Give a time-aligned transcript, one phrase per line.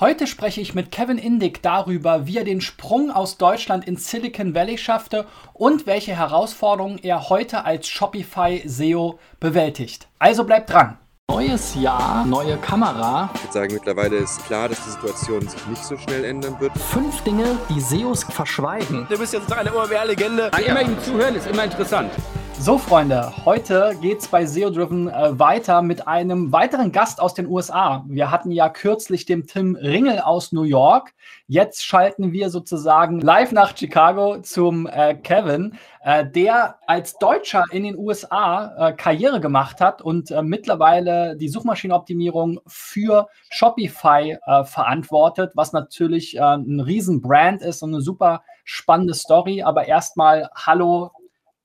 [0.00, 4.54] Heute spreche ich mit Kevin Indig darüber, wie er den Sprung aus Deutschland ins Silicon
[4.54, 10.06] Valley schaffte und welche Herausforderungen er heute als Shopify SEO bewältigt.
[10.20, 10.98] Also bleibt dran!
[11.28, 13.30] Neues Jahr, neue Kamera.
[13.34, 16.78] Ich würde sagen, mittlerweile ist klar, dass die Situation sich nicht so schnell ändern wird.
[16.78, 19.04] Fünf Dinge, die SEOs verschweigen.
[19.10, 20.52] Du bist jetzt eine OMR-Legende.
[20.64, 22.12] Immer ihm zuhören ist immer interessant.
[22.60, 27.46] So, Freunde, heute geht's bei SEO Driven äh, weiter mit einem weiteren Gast aus den
[27.46, 28.04] USA.
[28.08, 31.14] Wir hatten ja kürzlich den Tim Ringel aus New York.
[31.46, 37.84] Jetzt schalten wir sozusagen live nach Chicago zum äh, Kevin, äh, der als Deutscher in
[37.84, 45.52] den USA äh, Karriere gemacht hat und äh, mittlerweile die Suchmaschinenoptimierung für Shopify äh, verantwortet,
[45.54, 49.62] was natürlich ein Riesenbrand ist und eine super spannende Story.
[49.62, 51.12] Aber erstmal Hallo,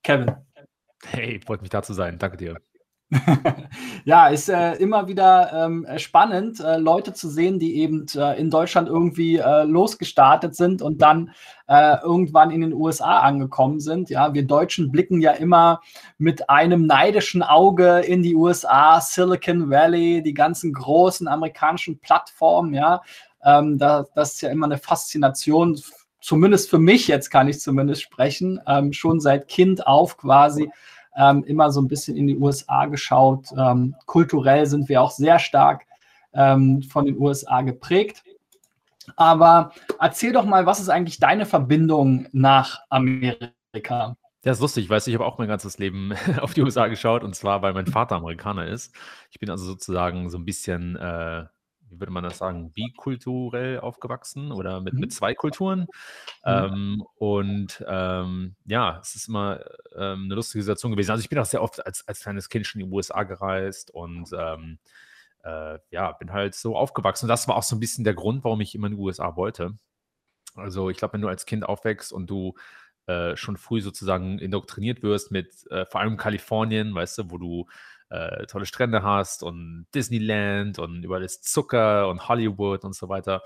[0.03, 0.35] Kevin.
[1.05, 2.17] Hey, freut mich da zu sein.
[2.17, 2.57] Danke dir.
[4.05, 8.49] ja, ist äh, immer wieder ähm, spannend, äh, Leute zu sehen, die eben äh, in
[8.49, 11.31] Deutschland irgendwie äh, losgestartet sind und dann
[11.67, 14.09] äh, irgendwann in den USA angekommen sind.
[14.09, 15.81] Ja, wir Deutschen blicken ja immer
[16.17, 22.73] mit einem neidischen Auge in die USA, Silicon Valley, die ganzen großen amerikanischen Plattformen.
[22.73, 23.01] Ja,
[23.43, 25.79] ähm, da, das ist ja immer eine Faszination.
[26.19, 30.71] Zumindest für mich, jetzt kann ich zumindest sprechen, ähm, schon seit Kind auf quasi
[31.15, 33.47] ähm, immer so ein bisschen in die USA geschaut.
[33.57, 35.85] Ähm, kulturell sind wir auch sehr stark
[36.33, 38.23] ähm, von den USA geprägt.
[39.15, 44.15] Aber erzähl doch mal, was ist eigentlich deine Verbindung nach Amerika?
[44.45, 47.23] Ja, ist lustig, ich weiß, ich habe auch mein ganzes Leben auf die USA geschaut
[47.23, 48.93] und zwar, weil mein Vater Amerikaner ist.
[49.29, 51.45] Ich bin also sozusagen so ein bisschen äh,
[51.93, 55.09] wie würde man das sagen, bikulturell aufgewachsen oder mit, mit mhm.
[55.09, 55.81] zwei Kulturen.
[55.81, 55.87] Mhm.
[56.45, 59.61] Ähm, und ähm, ja, es ist immer
[59.95, 61.11] ähm, eine lustige Situation gewesen.
[61.11, 63.91] Also ich bin auch sehr oft als, als kleines Kind schon in die USA gereist
[63.91, 64.79] und ähm,
[65.43, 67.25] äh, ja, bin halt so aufgewachsen.
[67.25, 69.35] Und das war auch so ein bisschen der Grund, warum ich immer in die USA
[69.35, 69.75] wollte.
[70.55, 72.55] Also ich glaube, wenn du als Kind aufwächst und du
[73.07, 77.67] äh, schon früh sozusagen indoktriniert wirst mit äh, vor allem Kalifornien, weißt du, wo du
[78.13, 83.41] äh, tolle Strände hast und Disneyland und überall ist Zucker und Hollywood und so weiter.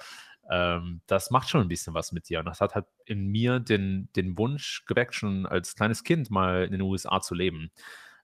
[0.50, 2.39] Ähm, das macht schon ein bisschen was mit dir.
[2.39, 6.66] Und das hat halt in mir den, den Wunsch geweckt, schon als kleines Kind mal
[6.66, 7.72] in den USA zu leben.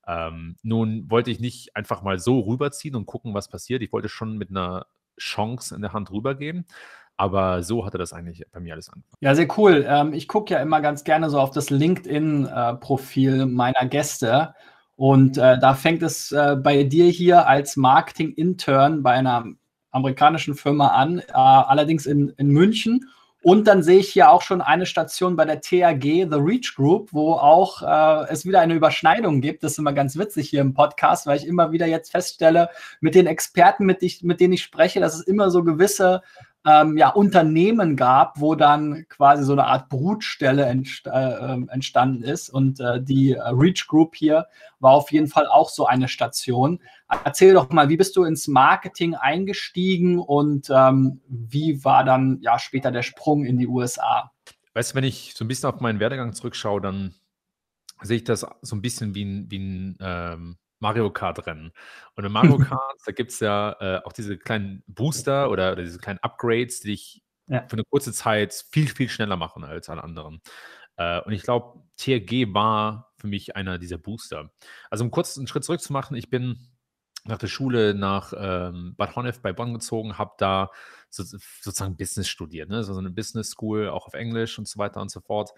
[0.06, 3.82] Ähm, nun wollte ich nicht einfach mal so rüberziehen und gucken, was passiert.
[3.82, 4.86] Ich wollte schon mit einer
[5.18, 6.66] Chance in der Hand rübergehen.
[7.16, 9.20] Aber so hatte das eigentlich bei mir alles angefangen.
[9.22, 9.86] Ja, sehr cool.
[9.88, 14.56] Ähm, ich gucke ja immer ganz gerne so auf das LinkedIn-Profil äh, meiner Gäste.
[14.96, 19.46] Und äh, da fängt es äh, bei dir hier als Marketing-Intern bei einer
[19.92, 23.10] amerikanischen Firma an, äh, allerdings in, in München.
[23.44, 27.10] Und dann sehe ich hier auch schon eine Station bei der TAG, The Reach Group,
[27.12, 29.64] wo auch äh, es wieder eine Überschneidung gibt.
[29.64, 32.70] Das ist immer ganz witzig hier im Podcast, weil ich immer wieder jetzt feststelle,
[33.02, 36.22] mit den Experten, mit, ich, mit denen ich spreche, dass es immer so gewisse
[36.66, 42.24] ähm, ja, Unternehmen gab, wo dann quasi so eine Art Brutstelle entst äh, ähm, entstanden
[42.24, 42.50] ist.
[42.50, 44.48] Und äh, die äh, Reach Group hier
[44.80, 46.80] war auf jeden Fall auch so eine Station.
[47.24, 52.58] Erzähl doch mal, wie bist du ins Marketing eingestiegen und ähm, wie war dann ja
[52.60, 54.32] später der Sprung in die USA?
[54.74, 57.14] Weißt du, wenn ich so ein bisschen auf meinen Werdegang zurückschaue, dann
[58.02, 61.72] sehe ich das so ein bisschen wie ein, wie ein ähm, Mario Kart-Rennen.
[62.16, 65.82] Und in Mario Kart, da gibt es ja äh, auch diese kleinen Booster oder, oder,
[65.82, 67.66] diese kleinen Upgrades, die dich ja.
[67.68, 70.42] für eine kurze Zeit viel, viel schneller machen als alle anderen.
[70.98, 74.52] Äh, und ich glaube, TRG war für mich einer dieser Booster.
[74.92, 76.68] Also um kurz einen Schritt zurück zu machen, ich bin
[77.26, 80.70] nach der Schule nach ähm, Bad Honnef bei Bonn gezogen, habe da
[81.10, 82.84] so, sozusagen Business studiert, ne?
[82.84, 85.52] so eine Business School, auch auf Englisch und so weiter und so fort.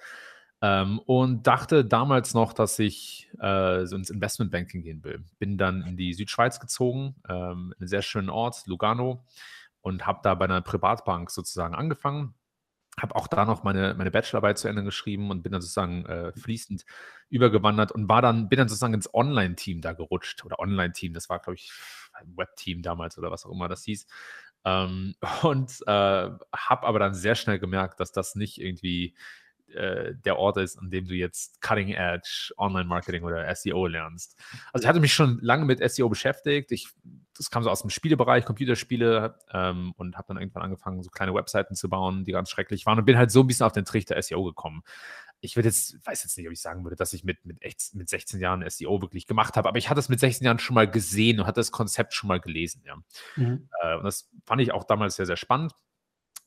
[0.61, 5.23] Ähm, und dachte damals noch, dass ich äh, so ins Investmentbanking gehen will.
[5.37, 9.25] Bin dann in die Südschweiz gezogen, ähm, in einen sehr schönen Ort, Lugano,
[9.81, 12.33] und habe da bei einer Privatbank sozusagen angefangen.
[12.99, 16.31] Habe auch da noch meine, meine Bachelorarbeit zu Ende geschrieben und bin dann sozusagen äh,
[16.33, 16.85] fließend
[17.29, 20.45] übergewandert und war dann, bin dann sozusagen ins Online-Team da gerutscht.
[20.45, 21.71] Oder Online-Team, das war, glaube ich,
[22.13, 24.07] ein Web-Team damals oder was auch immer das hieß.
[24.63, 29.15] Ähm, und äh, habe aber dann sehr schnell gemerkt, dass das nicht irgendwie
[29.75, 34.35] äh, der Ort ist, an dem du jetzt Cutting Edge Online-Marketing oder SEO lernst.
[34.73, 36.71] Also ich hatte mich schon lange mit SEO beschäftigt.
[36.71, 36.89] Ich,
[37.37, 41.33] das kam so aus dem Spielebereich, Computerspiele ähm, und habe dann irgendwann angefangen, so kleine
[41.33, 43.85] Webseiten zu bauen, die ganz schrecklich waren und bin halt so ein bisschen auf den
[43.85, 44.83] Trichter SEO gekommen.
[45.41, 48.09] Ich würde jetzt, weiß jetzt nicht, ob ich sagen würde, dass ich mit, mit, mit
[48.09, 50.89] 16 Jahren SEO wirklich gemacht habe, aber ich hatte es mit 16 Jahren schon mal
[50.89, 52.81] gesehen und hatte das Konzept schon mal gelesen.
[52.85, 52.97] Ja.
[53.35, 53.69] Mhm.
[53.81, 55.73] Äh, und das fand ich auch damals sehr, sehr spannend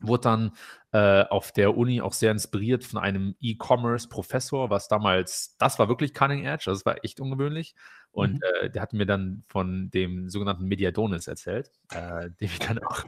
[0.01, 0.53] wurde dann
[0.93, 6.15] äh, auf der Uni auch sehr inspiriert von einem E-Commerce-Professor, was damals, das war wirklich
[6.15, 7.75] Cutting Edge, also das war echt ungewöhnlich.
[8.11, 8.41] Und mhm.
[8.63, 13.05] äh, der hat mir dann von dem sogenannten Mediadonis erzählt, äh, dem ich dann auch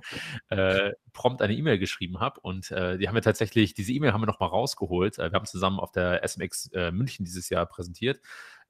[0.48, 2.40] äh, prompt eine E-Mail geschrieben habe.
[2.40, 5.18] Und äh, die haben wir tatsächlich, diese E-Mail haben wir nochmal rausgeholt.
[5.18, 8.20] Äh, wir haben zusammen auf der SMX München dieses Jahr präsentiert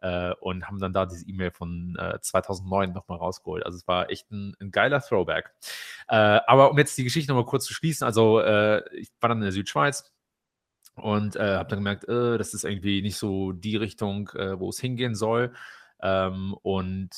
[0.00, 3.64] äh, und haben dann da diese E-Mail von äh, 2009 nochmal rausgeholt.
[3.64, 5.52] Also es war echt ein, ein geiler Throwback.
[6.08, 9.38] Äh, aber um jetzt die Geschichte nochmal kurz zu schließen, also äh, ich war dann
[9.38, 10.10] in der Südschweiz
[10.96, 14.80] und äh, habe dann gemerkt, äh, das ist irgendwie nicht so die Richtung, wo es
[14.80, 15.52] hingehen soll.
[16.02, 17.10] Ähm, und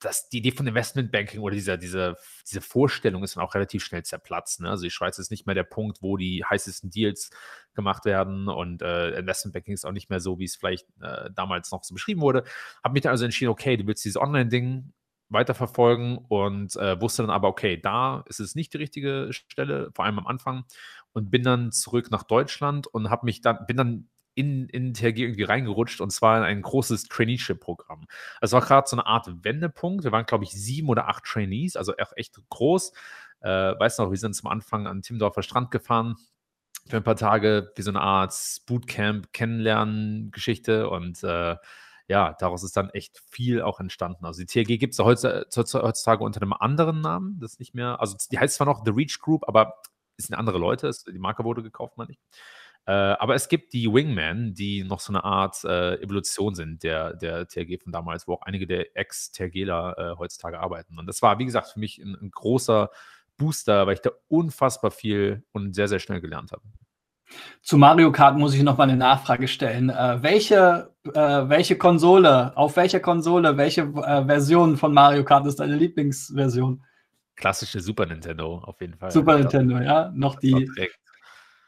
[0.00, 2.16] das, die Idee von Investmentbanking oder dieser, diese,
[2.48, 4.60] diese Vorstellung ist dann auch relativ schnell zerplatzt.
[4.60, 4.70] Ne?
[4.70, 7.30] Also die Schweiz ist nicht mehr der Punkt, wo die heißesten Deals
[7.74, 11.70] gemacht werden und äh, Investmentbanking ist auch nicht mehr so, wie es vielleicht äh, damals
[11.70, 12.44] noch so beschrieben wurde.
[12.82, 14.92] Habe mich dann also entschieden, okay, du willst dieses Online-Ding
[15.28, 20.04] weiterverfolgen und äh, wusste dann aber, okay, da ist es nicht die richtige Stelle, vor
[20.04, 20.64] allem am Anfang
[21.12, 25.18] und bin dann zurück nach Deutschland und habe mich dann, bin dann in, in TRG
[25.20, 28.06] irgendwie reingerutscht und zwar in ein großes Traineeship-Programm.
[28.40, 30.04] Das war gerade so eine Art Wendepunkt.
[30.04, 32.92] Wir waren, glaube ich, sieben oder acht Trainees, also echt groß.
[33.40, 36.16] Äh, weiß noch, wir sind zum Anfang an Timdorfer Strand gefahren
[36.86, 38.34] für ein paar Tage, wie so eine Art
[38.66, 41.56] Bootcamp, Kennenlernen-Geschichte und äh,
[42.08, 44.26] ja, daraus ist dann echt viel auch entstanden.
[44.26, 47.40] Also die TRG gibt es heutzutage unter einem anderen Namen.
[47.40, 49.80] Das nicht mehr, also die heißt zwar noch The Reach Group, aber
[50.16, 50.90] ist eine andere Leute.
[51.12, 52.20] Die Marke wurde gekauft, meine ich.
[52.86, 57.14] Äh, aber es gibt die Wingmen, die noch so eine Art äh, Evolution sind der,
[57.14, 60.96] der TRG von damals, wo auch einige der Ex-TRGler äh, heutzutage arbeiten.
[60.96, 62.90] Und das war, wie gesagt, für mich ein, ein, großer
[63.36, 66.62] Booster, weil ich da unfassbar viel und sehr, sehr schnell gelernt habe.
[67.60, 69.90] Zu Mario Kart muss ich noch mal eine Nachfrage stellen.
[69.90, 75.58] Äh, welche, äh, welche Konsole, auf welcher Konsole, welche äh, Version von Mario Kart ist
[75.58, 76.84] deine Lieblingsversion?
[77.34, 79.10] Klassische Super Nintendo, auf jeden Fall.
[79.10, 80.12] Super Nintendo, ja.
[80.14, 80.70] Noch die,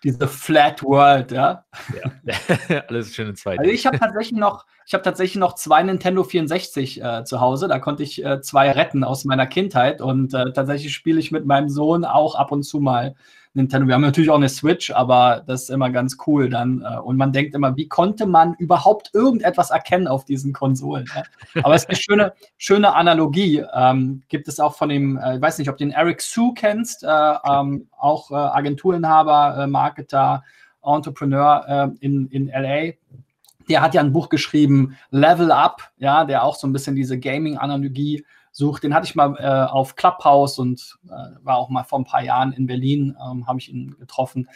[0.04, 1.64] diese Flat World, ja.
[1.94, 2.82] ja.
[2.88, 3.58] Alles schön in zwei.
[3.58, 7.68] Also ich habe tatsächlich noch, ich habe tatsächlich noch zwei Nintendo 64 äh, zu Hause.
[7.68, 11.46] Da konnte ich äh, zwei retten aus meiner Kindheit und äh, tatsächlich spiele ich mit
[11.46, 13.14] meinem Sohn auch ab und zu mal
[13.58, 13.86] Nintendo.
[13.86, 16.82] Wir haben natürlich auch eine Switch, aber das ist immer ganz cool dann.
[16.82, 21.06] Äh, und man denkt immer, wie konnte man überhaupt irgendetwas erkennen auf diesen Konsolen?
[21.14, 21.22] Ja?
[21.62, 23.64] Aber es ist eine schöne, schöne Analogie.
[23.74, 26.54] Ähm, gibt es auch von dem, äh, ich weiß nicht, ob du den Eric Sue
[26.54, 30.44] kennst, äh, ähm, auch äh, Agenturinhaber, äh, Marketer,
[30.82, 32.92] Entrepreneur äh, in, in LA
[33.68, 37.18] der hat ja ein Buch geschrieben, Level Up, ja, der auch so ein bisschen diese
[37.18, 38.24] Gaming-Analogie
[38.58, 38.82] sucht.
[38.82, 42.22] Den hatte ich mal äh, auf Clubhouse und äh, war auch mal vor ein paar
[42.22, 44.48] Jahren in Berlin, ähm, habe ich ihn getroffen.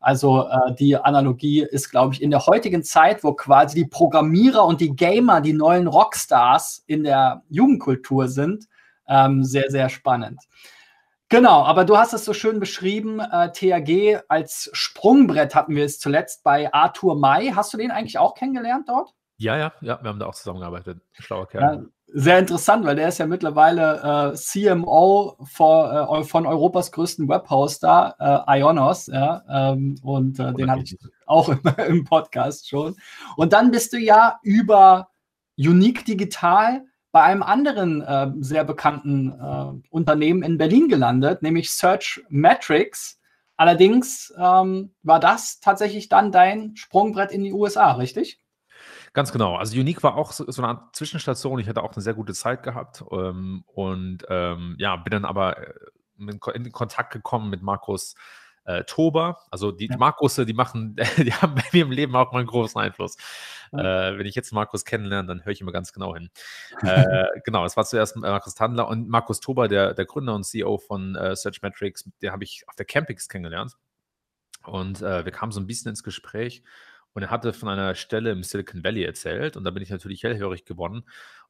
[0.00, 4.64] Also äh, die Analogie ist, glaube ich, in der heutigen Zeit, wo quasi die Programmierer
[4.64, 8.66] und die Gamer die neuen Rockstars in der Jugendkultur sind,
[9.08, 10.40] ähm, sehr, sehr spannend.
[11.28, 15.98] Genau, aber du hast es so schön beschrieben, äh, THG als Sprungbrett hatten wir es
[15.98, 17.52] zuletzt bei Arthur May.
[17.54, 19.12] Hast du den eigentlich auch kennengelernt dort?
[19.36, 21.00] Ja, ja, ja, wir haben da auch zusammengearbeitet.
[21.12, 21.62] Schlauer Kerl.
[21.62, 21.82] Ja,
[22.12, 28.46] sehr interessant, weil der ist ja mittlerweile äh, CMO for, äh, von Europas größten Webhoster,
[28.46, 32.96] äh, Ionos, ja, ähm, und äh, den hatte ich auch im, im, Podcast schon.
[33.36, 35.08] Und dann bist du ja über
[35.58, 42.22] Unique Digital bei einem anderen äh, sehr bekannten äh, Unternehmen in Berlin gelandet, nämlich Search
[42.28, 43.18] Metrics.
[43.56, 48.40] Allerdings ähm, war das tatsächlich dann dein Sprungbrett in die USA, richtig?
[49.12, 49.56] Ganz genau.
[49.56, 51.58] Also Unique war auch so, so eine Art Zwischenstation.
[51.58, 55.58] Ich hatte auch eine sehr gute Zeit gehabt ähm, und ähm, ja, bin dann aber
[55.58, 55.74] äh,
[56.54, 58.14] in Kontakt gekommen mit Markus
[58.68, 59.40] äh, Tober.
[59.50, 59.94] Also die, ja.
[59.94, 63.16] die Markusse, die machen, die haben bei mir im Leben auch mal einen großen Einfluss.
[63.72, 64.10] Ja.
[64.10, 66.28] Äh, wenn ich jetzt Markus kennenlerne, dann höre ich immer ganz genau hin.
[66.82, 70.78] äh, genau, es war zuerst Markus Tandler und Markus Tober, der, der Gründer und CEO
[70.78, 73.76] von äh, Searchmetrics, den habe ich auf der Campix kennengelernt.
[74.64, 76.62] Und äh, wir kamen so ein bisschen ins Gespräch
[77.14, 80.22] und er hatte von einer Stelle im Silicon Valley erzählt und da bin ich natürlich
[80.22, 81.04] hellhörig geworden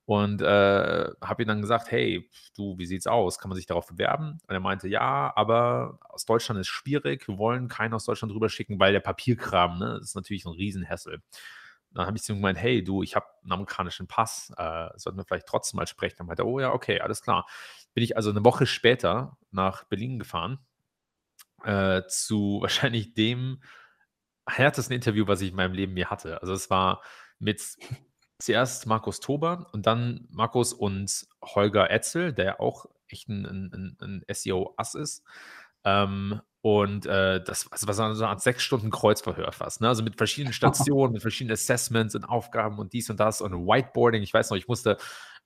[0.09, 3.39] und äh, habe ihm dann gesagt, hey, du, wie sieht's aus?
[3.39, 4.39] Kann man sich darauf bewerben?
[4.49, 7.29] Und er meinte, ja, aber aus Deutschland ist schwierig.
[7.29, 11.21] Wir wollen keinen aus Deutschland rüber schicken, weil der Papierkram, ne, ist natürlich ein Riesenhässel.
[11.93, 15.19] Dann habe ich zu ihm gemeint, hey, du, ich habe einen amerikanischen Pass, äh, sollten
[15.19, 16.17] wir vielleicht trotzdem mal sprechen?
[16.17, 17.47] Dann meinte er, oh ja, okay, alles klar.
[17.93, 20.59] Bin ich also eine Woche später nach Berlin gefahren,
[21.65, 23.61] äh, zu wahrscheinlich dem
[24.49, 26.41] härtesten Interview, was ich in meinem Leben mir hatte.
[26.41, 27.03] Also es war
[27.39, 27.63] mit
[28.39, 34.25] zuerst Markus Tober und dann Markus und Holger Etzel, der auch echt ein, ein, ein
[34.33, 35.25] SEO-Ass ist.
[35.85, 39.81] Ähm, und äh, das, also war so eine Art sechs Stunden Kreuzverhör fast.
[39.81, 39.89] Ne?
[39.89, 44.23] Also mit verschiedenen Stationen, mit verschiedenen Assessments und Aufgaben und dies und das und Whiteboarding.
[44.23, 44.99] Ich weiß noch, ich musste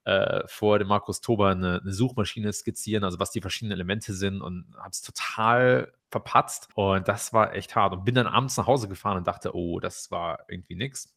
[0.04, 4.42] äh, vor dem Markus Tober eine, eine, Suchmaschine skizzieren, also was die verschiedenen Elemente sind
[4.42, 8.66] und habe es total verpatzt und das war echt hart und bin dann abends nach
[8.66, 11.14] Hause gefahren und dachte, oh, das war irgendwie nix.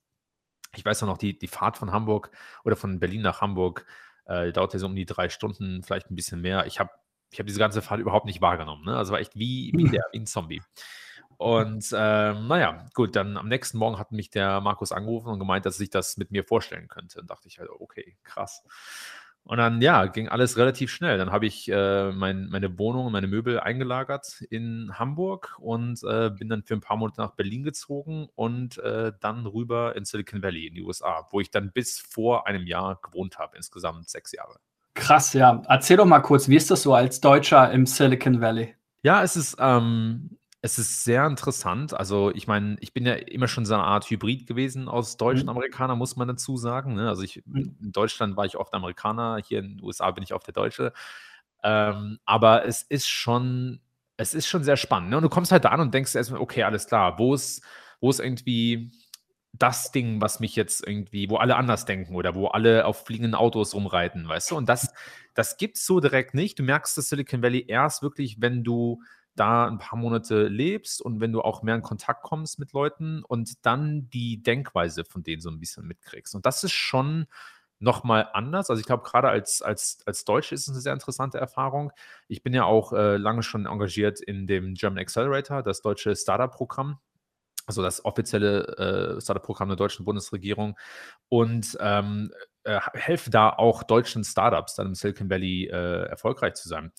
[0.75, 2.31] Ich weiß noch, die, die Fahrt von Hamburg
[2.63, 3.85] oder von Berlin nach Hamburg
[4.25, 6.65] äh, dauerte so um die drei Stunden, vielleicht ein bisschen mehr.
[6.65, 6.91] Ich habe
[7.31, 8.85] ich hab diese ganze Fahrt überhaupt nicht wahrgenommen.
[8.85, 8.95] Ne?
[8.95, 10.61] Also war echt wie, wie, der, wie ein Zombie.
[11.37, 15.65] Und ähm, naja, gut, dann am nächsten Morgen hat mich der Markus angerufen und gemeint,
[15.65, 17.19] dass er sich das mit mir vorstellen könnte.
[17.19, 18.63] Und dachte ich halt, okay, krass.
[19.45, 21.19] Und dann, ja, ging alles relativ schnell.
[21.19, 26.49] Dann habe ich äh, mein, meine Wohnung, meine Möbel eingelagert in Hamburg und äh, bin
[26.49, 30.65] dann für ein paar Monate nach Berlin gezogen und äh, dann rüber in Silicon Valley
[30.65, 34.57] in die USA, wo ich dann bis vor einem Jahr gewohnt habe, insgesamt sechs Jahre.
[34.95, 35.61] Krass, ja.
[35.67, 38.73] Erzähl doch mal kurz, wie ist das so als Deutscher im Silicon Valley?
[39.03, 41.93] Ja, es ist, ähm, es ist sehr interessant.
[41.93, 45.43] Also, ich meine, ich bin ja immer schon so eine Art Hybrid gewesen aus Deutschen
[45.43, 45.49] mhm.
[45.49, 46.95] Amerikaner, muss man dazu sagen.
[46.95, 47.07] Ne?
[47.07, 47.77] Also, ich, mhm.
[47.79, 50.91] in Deutschland war ich oft Amerikaner, hier in den USA bin ich oft der Deutsche.
[51.63, 53.79] Ähm, aber es ist schon,
[54.17, 55.11] es ist schon sehr spannend.
[55.11, 55.17] Ne?
[55.17, 57.63] Und du kommst halt da an und denkst erstmal, okay, alles klar, wo ist,
[58.01, 58.91] wo ist irgendwie
[59.53, 63.35] das Ding, was mich jetzt irgendwie, wo alle anders denken oder wo alle auf fliegenden
[63.35, 64.57] Autos rumreiten, weißt du?
[64.57, 64.91] Und das,
[65.35, 66.57] das gibt es so direkt nicht.
[66.57, 68.99] Du merkst das Silicon Valley erst wirklich, wenn du
[69.35, 73.23] da ein paar Monate lebst und wenn du auch mehr in Kontakt kommst mit Leuten
[73.23, 76.35] und dann die Denkweise von denen so ein bisschen mitkriegst.
[76.35, 77.27] Und das ist schon
[77.79, 78.69] nochmal anders.
[78.69, 81.91] Also ich glaube, gerade als, als, als Deutsche ist es eine sehr interessante Erfahrung.
[82.27, 86.99] Ich bin ja auch äh, lange schon engagiert in dem German Accelerator, das deutsche Startup-Programm.
[87.67, 90.77] Also das offizielle äh, Startup-Programm der deutschen Bundesregierung.
[91.29, 92.31] Und ähm,
[92.63, 96.91] äh, helfe da auch deutschen Startups dann im Silicon Valley äh, erfolgreich zu sein.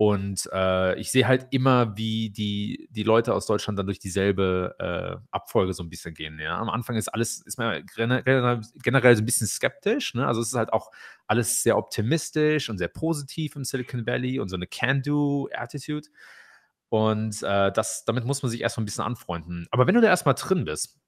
[0.00, 4.74] Und äh, ich sehe halt immer, wie die, die Leute aus Deutschland dann durch dieselbe
[4.78, 6.38] äh, Abfolge so ein bisschen gehen.
[6.38, 6.58] Ja?
[6.58, 10.14] Am Anfang ist alles, ist man generell, generell so ein bisschen skeptisch.
[10.14, 10.26] Ne?
[10.26, 10.90] Also es ist halt auch
[11.26, 16.08] alles sehr optimistisch und sehr positiv im Silicon Valley und so eine Can-Do-Attitude.
[16.88, 19.68] Und äh, das, damit muss man sich erstmal ein bisschen anfreunden.
[19.70, 20.98] Aber wenn du da erstmal drin bist,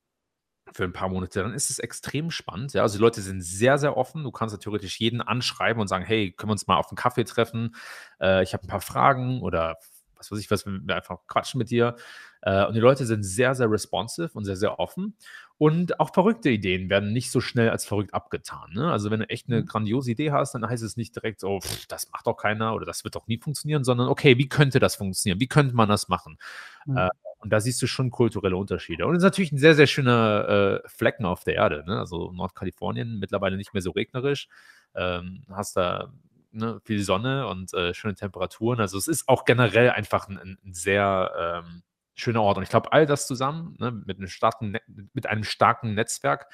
[0.73, 2.73] für ein paar Monate, dann ist es extrem spannend.
[2.73, 2.83] Ja?
[2.83, 4.25] Also die Leute sind sehr, sehr offen.
[4.25, 6.97] Du kannst ja theoretisch jeden anschreiben und sagen, hey, können wir uns mal auf einen
[6.97, 7.75] Kaffee treffen?
[8.21, 9.77] Äh, ich habe ein paar Fragen oder
[10.17, 11.97] was weiß ich, was wir einfach quatschen mit dir.
[12.43, 15.17] Äh, und die Leute sind sehr, sehr responsive und sehr, sehr offen.
[15.59, 18.73] Und auch verrückte Ideen werden nicht so schnell als verrückt abgetan.
[18.73, 18.91] Ne?
[18.91, 19.67] Also wenn du echt eine mhm.
[19.67, 22.87] grandiose Idee hast, dann heißt es nicht direkt so, pff, das macht doch keiner oder
[22.87, 25.41] das wird doch nie funktionieren, sondern okay, wie könnte das funktionieren?
[25.41, 26.39] Wie könnte man das machen?
[26.87, 26.97] Mhm.
[26.97, 27.09] Äh,
[27.43, 29.05] und da siehst du schon kulturelle Unterschiede.
[29.05, 31.83] Und es ist natürlich ein sehr, sehr schöner äh, Flecken auf der Erde.
[31.87, 31.99] Ne?
[31.99, 34.49] Also Nordkalifornien, mittlerweile nicht mehr so regnerisch.
[34.95, 36.13] Ähm, hast da
[36.53, 38.81] ne, viel Sonne und äh, schöne Temperaturen.
[38.81, 41.83] Also es ist auch generell einfach ein, ein sehr ähm,
[42.15, 42.59] schöner Ort.
[42.59, 44.77] Und ich glaube, all das zusammen ne, mit, einem starken,
[45.13, 46.47] mit einem starken Netzwerk,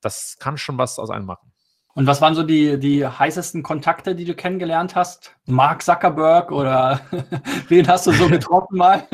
[0.00, 1.52] das kann schon was aus einem machen.
[1.94, 5.36] Und was waren so die, die heißesten Kontakte, die du kennengelernt hast?
[5.44, 7.00] Mark Zuckerberg oder
[7.68, 9.06] wen hast du so getroffen mal?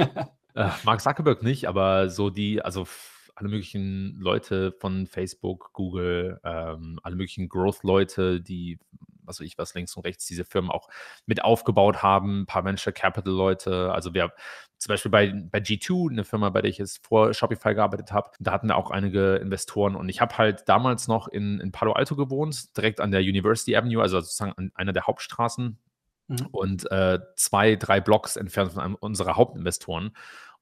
[0.59, 2.89] Äh, Mark Zuckerberg nicht, aber so die, also
[3.37, 8.81] alle möglichen Leute von Facebook, Google, ähm, alle möglichen Growth-Leute, die,
[9.23, 10.89] was weiß ich, was links und rechts diese Firmen auch
[11.27, 13.93] mit aufgebaut haben, ein paar Venture Capital-Leute.
[13.93, 14.33] Also wir
[14.79, 18.33] zum Beispiel bei, bei G2, eine Firma, bei der ich jetzt vor Shopify gearbeitet habe,
[18.41, 21.93] da hatten wir auch einige Investoren und ich habe halt damals noch in, in Palo
[21.93, 25.79] Alto gewohnt, direkt an der University Avenue, also sozusagen an einer der Hauptstraßen
[26.29, 26.47] mhm.
[26.51, 30.13] und äh, zwei, drei Blocks entfernt von einem unserer Hauptinvestoren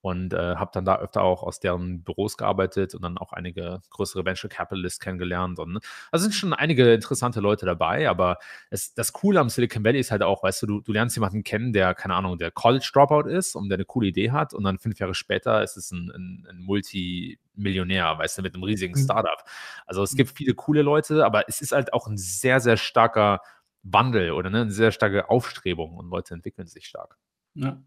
[0.07, 3.81] und äh, habe dann da öfter auch aus deren Büros gearbeitet und dann auch einige
[3.91, 5.59] größere Venture Capitalists kennengelernt.
[5.59, 5.81] Und,
[6.13, 8.39] also sind schon einige interessante Leute dabei, aber
[8.71, 11.43] es, das Coole am Silicon Valley ist halt auch, weißt du, du, du lernst jemanden
[11.43, 14.63] kennen, der, keine Ahnung, der College Dropout ist und der eine coole Idee hat und
[14.63, 18.95] dann fünf Jahre später ist es ein, ein, ein Multimillionär, weißt du, mit einem riesigen
[18.97, 19.03] mhm.
[19.03, 19.43] Startup.
[19.87, 23.41] Also es gibt viele coole Leute, aber es ist halt auch ein sehr, sehr starker
[23.83, 27.19] Wandel oder ne, eine sehr starke Aufstrebung und Leute entwickeln sich stark.
[27.57, 27.79] Ja.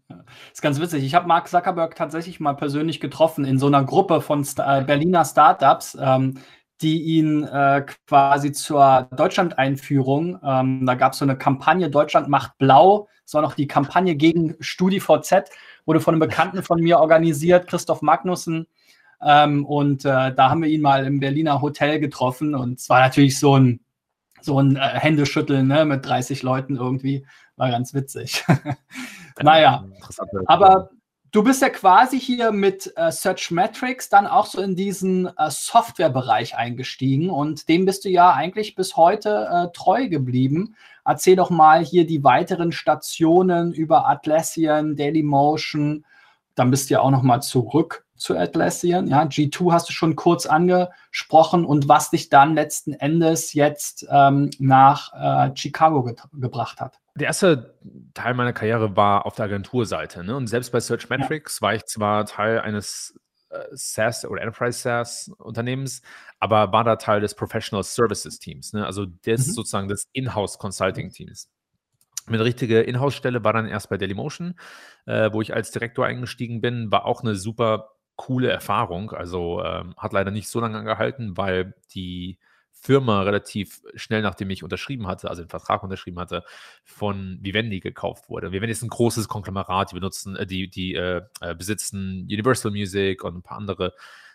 [0.52, 1.04] Ist ganz witzig.
[1.04, 4.84] Ich habe Mark Zuckerberg tatsächlich mal persönlich getroffen in so einer Gruppe von Sta äh,
[4.84, 6.38] Berliner Startups, ähm,
[6.80, 12.58] die ihn äh, quasi zur Deutschland-Einführung, ähm, da gab es so eine Kampagne Deutschland macht
[12.58, 15.50] blau, das war noch die Kampagne gegen StudiVZ,
[15.84, 18.66] wurde von einem Bekannten von mir organisiert, Christoph Magnussen.
[19.22, 23.00] Ähm, und äh, da haben wir ihn mal im Berliner Hotel getroffen und es war
[23.00, 23.80] natürlich so ein,
[24.44, 27.26] so ein äh, Händeschütteln ne, mit 30 Leuten irgendwie.
[27.56, 28.44] War ganz witzig.
[29.42, 29.84] naja,
[30.46, 30.90] aber
[31.30, 35.50] du bist ja quasi hier mit äh, Search Metrics dann auch so in diesen äh,
[35.50, 40.74] Softwarebereich eingestiegen und dem bist du ja eigentlich bis heute äh, treu geblieben.
[41.04, 46.04] Erzähl doch mal hier die weiteren Stationen über Atlassian, Dailymotion.
[46.54, 49.08] Dann bist du ja auch noch mal zurück zu Atlassian?
[49.08, 54.50] Ja, G2 hast du schon kurz angesprochen und was dich dann letzten Endes jetzt ähm,
[54.58, 57.00] nach äh, Chicago ge gebracht hat.
[57.16, 57.74] Der erste
[58.14, 60.22] Teil meiner Karriere war auf der Agenturseite.
[60.22, 60.36] Ne?
[60.36, 61.66] Und selbst bei Search Metrics ja.
[61.66, 66.02] war ich zwar Teil eines äh, SaaS oder Enterprise SaaS Unternehmens,
[66.38, 68.72] aber war da Teil des Professional Services Teams.
[68.72, 68.86] Ne?
[68.86, 69.52] Also des mhm.
[69.52, 71.48] sozusagen des Inhouse Consulting Teams.
[72.26, 74.54] Meine richtige Inhouse-Stelle war dann erst bei Dailymotion,
[75.06, 76.92] äh, wo ich als Direktor eingestiegen bin.
[76.92, 79.12] War auch eine super coole Erfahrung.
[79.12, 82.38] Also ähm, hat leider nicht so lange angehalten, weil die
[82.72, 86.44] Firma relativ schnell, nachdem ich unterschrieben hatte, also den Vertrag unterschrieben hatte,
[86.84, 88.52] von Vivendi gekauft wurde.
[88.52, 93.22] Vivendi ist ein großes Konglomerat, die benutzen, äh, die, die äh, äh, besitzen Universal Music
[93.22, 93.92] und ein paar andere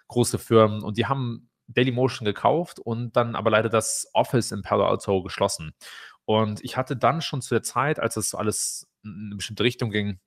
[0.08, 4.86] große Firmen und die haben Dailymotion gekauft und dann aber leider das Office in Palo
[4.86, 5.74] Alto geschlossen.
[6.26, 9.90] Und ich hatte dann schon zu der Zeit, als das alles in eine bestimmte Richtung
[9.90, 10.20] ging,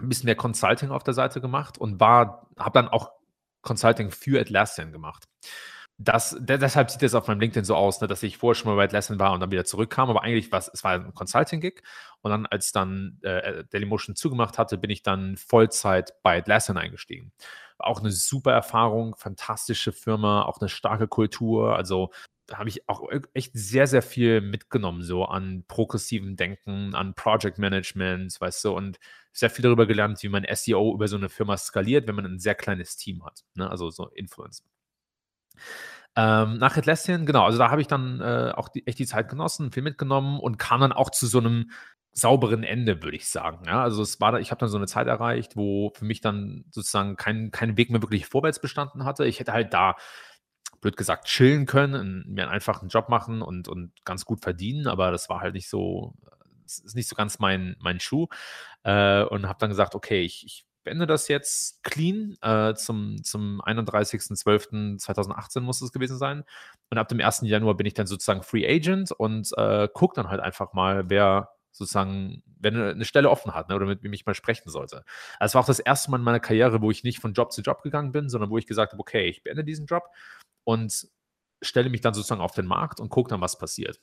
[0.00, 3.12] ein bisschen mehr Consulting auf der Seite gemacht und war, habe dann auch
[3.62, 5.24] Consulting für Atlassian gemacht.
[6.02, 8.76] Das, deshalb sieht es auf meinem LinkedIn so aus, ne, dass ich vorher schon mal
[8.76, 11.82] bei Atlassian war und dann wieder zurückkam, aber eigentlich war es war ein Consulting-Gig
[12.22, 17.32] und dann, als dann äh, Dailymotion zugemacht hatte, bin ich dann Vollzeit bei Atlassian eingestiegen.
[17.80, 22.10] Auch eine super Erfahrung, fantastische Firma, auch eine starke Kultur, also
[22.50, 27.58] da habe ich auch echt sehr, sehr viel mitgenommen, so an progressivem Denken, an Project
[27.58, 28.98] Management, weißt du, und
[29.32, 32.40] sehr viel darüber gelernt, wie man SEO über so eine Firma skaliert, wenn man ein
[32.40, 33.70] sehr kleines Team hat, ne?
[33.70, 34.64] also so Influence.
[36.16, 39.28] Ähm, nach Atlassian, genau, also da habe ich dann äh, auch die, echt die Zeit
[39.28, 41.70] genossen, viel mitgenommen und kam dann auch zu so einem
[42.12, 43.64] sauberen Ende, würde ich sagen.
[43.66, 46.64] Ja, also es war, ich habe dann so eine Zeit erreicht, wo für mich dann
[46.70, 49.26] sozusagen kein, kein Weg mehr wirklich vorwärts bestanden hatte.
[49.26, 49.96] Ich hätte halt da
[50.80, 55.10] blöd gesagt, chillen können, mir einen einfachen Job machen und, und ganz gut verdienen, aber
[55.10, 56.14] das war halt nicht so,
[56.62, 58.26] das ist nicht so ganz mein, mein Schuh.
[58.82, 63.60] Äh, und habe dann gesagt, okay, ich, ich beende das jetzt clean äh, zum, zum
[63.60, 66.44] 31.12.2018 muss es gewesen sein.
[66.90, 67.42] Und ab dem 1.
[67.42, 71.50] Januar bin ich dann sozusagen Free Agent und äh, gucke dann halt einfach mal, wer
[71.72, 75.04] sozusagen, wenn eine Stelle offen hat ne, oder mit wem ich mal sprechen sollte.
[75.38, 77.52] Also es war auch das erste Mal in meiner Karriere, wo ich nicht von Job
[77.52, 80.04] zu Job gegangen bin, sondern wo ich gesagt habe, okay, ich beende diesen Job
[80.64, 81.08] und
[81.62, 84.00] stelle mich dann sozusagen auf den Markt und gucke dann, was passiert.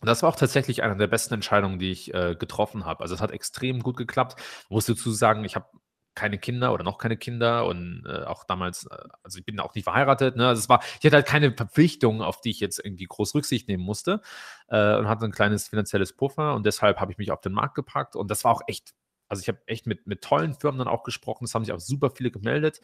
[0.00, 3.02] Und das war auch tatsächlich eine der besten Entscheidungen, die ich äh, getroffen habe.
[3.02, 4.38] Also es hat extrem gut geklappt.
[4.64, 5.66] Ich muss dazu sagen, ich habe
[6.16, 9.74] keine Kinder oder noch keine Kinder und äh, auch damals, äh, also ich bin auch
[9.74, 10.34] nicht verheiratet.
[10.34, 10.48] Ne?
[10.48, 13.68] Also es war, ich hatte halt keine Verpflichtungen, auf die ich jetzt irgendwie groß Rücksicht
[13.68, 14.20] nehmen musste
[14.68, 17.76] äh, und hatte ein kleines finanzielles Puffer und deshalb habe ich mich auf den Markt
[17.76, 18.94] gepackt und das war auch echt
[19.28, 21.80] also ich habe echt mit, mit tollen Firmen dann auch gesprochen, es haben sich auch
[21.80, 22.80] super viele gemeldet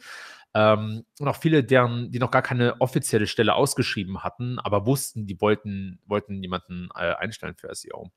[0.53, 5.25] ähm, und auch viele, deren, die noch gar keine offizielle Stelle ausgeschrieben hatten, aber wussten,
[5.25, 8.11] die wollten, wollten jemanden äh, einstellen für SEO.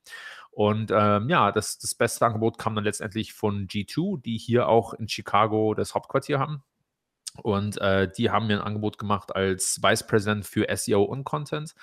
[0.50, 4.94] Und ähm, ja, das, das beste Angebot kam dann letztendlich von G2, die hier auch
[4.94, 6.62] in Chicago das Hauptquartier haben.
[7.42, 11.74] Und äh, die haben mir ein Angebot gemacht als Vice President für SEO und Content.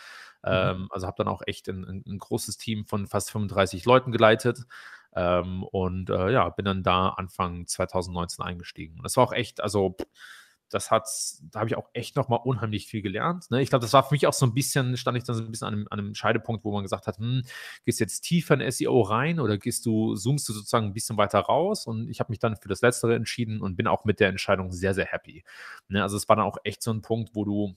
[0.43, 0.51] Mhm.
[0.51, 4.11] Ähm, also habe dann auch echt ein, ein, ein großes Team von fast 35 Leuten
[4.11, 4.65] geleitet.
[5.15, 8.97] Ähm, und äh, ja, bin dann da Anfang 2019 eingestiegen.
[8.97, 9.95] Und das war auch echt, also
[10.73, 11.07] das hat,
[11.51, 13.49] da habe ich auch echt nochmal unheimlich viel gelernt.
[13.51, 13.61] Ne?
[13.61, 15.51] Ich glaube, das war für mich auch so ein bisschen, stand ich dann so ein
[15.51, 17.43] bisschen an einem, an einem Scheidepunkt, wo man gesagt hat, hm,
[17.85, 21.39] gehst jetzt tiefer in SEO rein oder gehst du, zoomst du sozusagen ein bisschen weiter
[21.39, 21.85] raus?
[21.85, 24.71] Und ich habe mich dann für das Letztere entschieden und bin auch mit der Entscheidung
[24.71, 25.43] sehr, sehr happy.
[25.89, 26.01] Ne?
[26.01, 27.75] Also es war dann auch echt so ein Punkt, wo du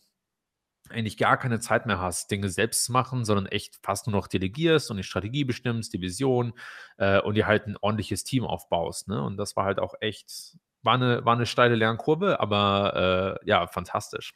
[0.91, 4.29] eigentlich gar keine Zeit mehr hast, Dinge selbst zu machen, sondern echt fast nur noch
[4.29, 6.53] delegierst und die Strategie bestimmst, die Vision
[6.99, 9.09] äh, und dir halt ein ordentliches Team aufbaust.
[9.09, 9.23] Ne?
[9.23, 13.67] Und das war halt auch echt, war eine, war eine steile Lernkurve, aber äh, ja,
[13.67, 14.35] fantastisch.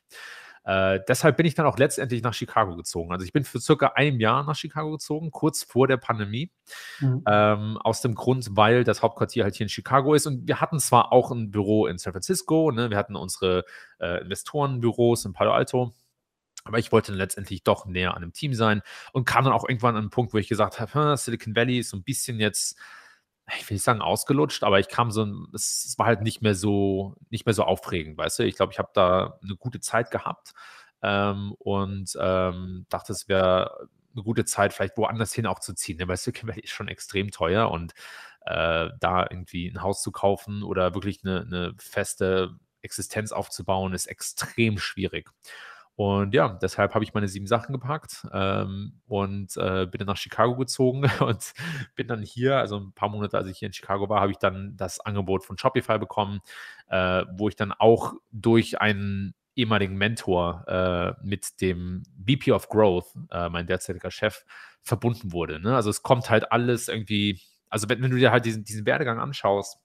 [0.65, 3.13] Äh, deshalb bin ich dann auch letztendlich nach Chicago gezogen.
[3.13, 6.53] Also ich bin für circa einem Jahr nach Chicago gezogen, kurz vor der Pandemie.
[7.01, 7.23] Mhm.
[7.27, 10.27] Ähm, aus dem Grund, weil das Hauptquartier halt hier in Chicago ist.
[10.27, 12.91] Und wir hatten zwar auch ein Büro in San Francisco, ne?
[12.91, 13.65] wir hatten unsere
[13.99, 15.95] äh, Investorenbüros in Palo Alto.
[16.71, 18.81] Aber ich wollte dann letztendlich doch näher an einem Team sein
[19.13, 21.91] und kam dann auch irgendwann an einen Punkt, wo ich gesagt habe, Silicon Valley ist
[21.91, 22.79] so ein bisschen jetzt,
[23.59, 27.17] ich will nicht sagen ausgelutscht, aber ich kam so, es war halt nicht mehr so,
[27.29, 28.45] nicht mehr so aufregend, weißt du.
[28.45, 30.53] Ich glaube, ich habe da eine gute Zeit gehabt
[31.03, 35.97] ähm, und ähm, dachte, es wäre eine gute Zeit, vielleicht woanders hin auch zu ziehen,
[35.99, 36.07] ne?
[36.07, 37.95] weil Silicon Valley ist schon extrem teuer und
[38.47, 44.07] äh, da irgendwie ein Haus zu kaufen oder wirklich eine, eine feste Existenz aufzubauen, ist
[44.07, 45.31] extrem schwierig.
[46.01, 50.17] Und ja, deshalb habe ich meine sieben Sachen gepackt ähm, und äh, bin dann nach
[50.17, 51.53] Chicago gezogen und
[51.95, 54.39] bin dann hier, also ein paar Monate, als ich hier in Chicago war, habe ich
[54.39, 56.41] dann das Angebot von Shopify bekommen,
[56.89, 63.15] äh, wo ich dann auch durch einen ehemaligen Mentor äh, mit dem VP of Growth,
[63.31, 64.47] äh, mein derzeitiger Chef,
[64.81, 65.61] verbunden wurde.
[65.61, 65.77] Ne?
[65.77, 69.21] Also es kommt halt alles irgendwie, also wenn, wenn du dir halt diesen, diesen Werdegang
[69.21, 69.77] anschaust,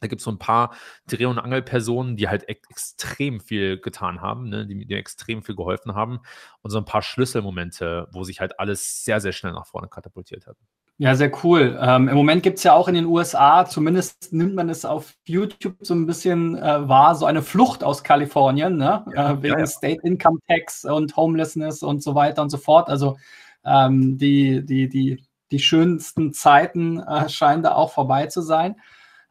[0.00, 0.74] Da gibt es so ein paar
[1.06, 4.66] Dreh- und Angelpersonen, die halt ex extrem viel getan haben, ne?
[4.66, 6.20] die mir extrem viel geholfen haben.
[6.62, 10.46] Und so ein paar Schlüsselmomente, wo sich halt alles sehr, sehr schnell nach vorne katapultiert
[10.46, 10.56] hat.
[10.96, 11.76] Ja, sehr cool.
[11.80, 15.14] Ähm, Im Moment gibt es ja auch in den USA, zumindest nimmt man es auf
[15.24, 19.04] YouTube so ein bisschen äh, wahr, so eine Flucht aus Kalifornien, ne?
[19.12, 19.66] Ja, äh, wegen ja, ja.
[19.66, 22.88] State Income Tax und Homelessness und so weiter und so fort.
[22.88, 23.16] Also
[23.64, 28.76] ähm, die, die, die, die schönsten Zeiten äh, scheinen da auch vorbei zu sein.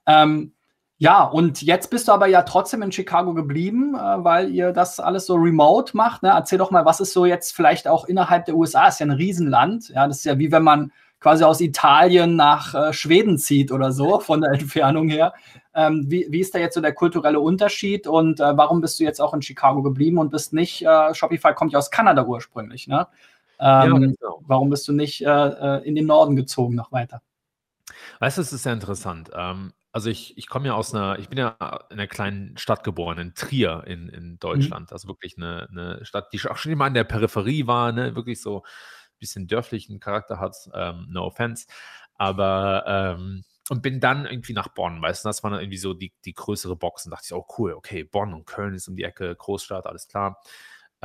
[0.06, 0.54] Ähm,
[0.98, 5.00] ja, und jetzt bist du aber ja trotzdem in Chicago geblieben, äh, weil ihr das
[5.00, 6.24] alles so remote macht.
[6.24, 6.30] Ne?
[6.30, 8.88] Erzähl doch mal, was ist so jetzt vielleicht auch innerhalb der USA?
[8.88, 9.90] Ist ja ein Riesenland.
[9.90, 13.92] Ja, das ist ja wie wenn man quasi aus Italien nach äh, Schweden zieht oder
[13.92, 15.34] so, von der Entfernung her.
[15.74, 19.04] Ähm, wie, wie, ist da jetzt so der kulturelle Unterschied und äh, warum bist du
[19.04, 22.88] jetzt auch in Chicago geblieben und bist nicht, äh, Shopify kommt ja aus Kanada ursprünglich,
[22.88, 23.08] ne?
[23.60, 24.42] Ähm, ja, genau.
[24.46, 27.22] Warum bist du nicht äh, äh, in den Norden gezogen noch weiter?
[28.20, 29.32] Weißt du, es ist sehr interessant.
[29.34, 31.56] Ähm, also ich, ich komme ja aus einer, ich bin ja
[31.90, 34.40] in einer kleinen Stadt geboren, in Trier in, in mhm.
[34.40, 34.90] Deutschland.
[34.90, 34.94] Mhm.
[34.94, 38.16] Also wirklich eine, eine Stadt, die auch schon immer an der Peripherie war, ne?
[38.16, 38.64] wirklich so
[39.20, 41.68] bisschen dörflichen Charakter hat, ähm, no offense.
[42.16, 45.94] Aber ähm, und bin dann irgendwie nach Bonn, weißt du, das war dann irgendwie so
[45.94, 48.96] die, die größere Box und dachte ich, oh cool, okay, Bonn und Köln ist um
[48.96, 50.42] die Ecke, Großstadt, alles klar.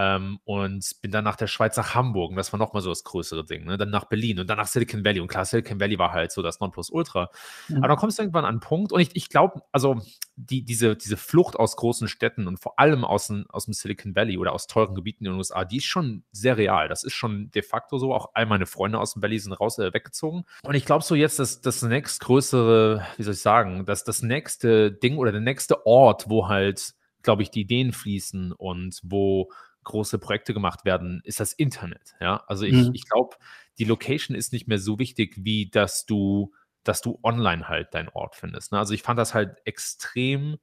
[0.01, 3.03] Ähm, und bin dann nach der Schweiz nach Hamburg und das war nochmal so das
[3.03, 3.65] größere Ding.
[3.65, 3.77] Ne?
[3.77, 5.19] Dann nach Berlin und dann nach Silicon Valley.
[5.19, 7.31] Und klar, Silicon Valley war halt so das Nonplusultra.
[7.67, 7.79] Mhm.
[7.79, 10.01] Aber dann kommst du irgendwann an einen Punkt und ich, ich glaube, also
[10.37, 14.39] die, diese, diese Flucht aus großen Städten und vor allem aus, aus dem Silicon Valley
[14.39, 16.89] oder aus teuren Gebieten in den USA, die ist schon sehr real.
[16.89, 18.15] Das ist schon de facto so.
[18.15, 20.45] Auch all meine Freunde aus dem Valley sind raus, äh, weggezogen.
[20.63, 24.93] Und ich glaube so jetzt, dass das nächstgrößere, wie soll ich sagen, dass das nächste
[24.93, 29.51] Ding oder der nächste Ort, wo halt, glaube ich, die Ideen fließen und wo
[29.85, 32.15] große Projekte gemacht werden, ist das Internet.
[32.21, 32.91] Ja, also ich, mhm.
[32.95, 33.37] ich glaube,
[33.79, 36.53] die Location ist nicht mehr so wichtig, wie dass du,
[36.85, 38.73] dass du online halt deinen Ort findest.
[38.73, 38.79] Ne?
[38.79, 40.59] Also ich fand das halt extrem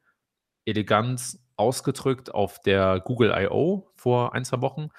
[0.65, 3.91] elegant ausgedrückt auf der Google I.O.
[3.95, 4.89] vor ein, zwei Wochen,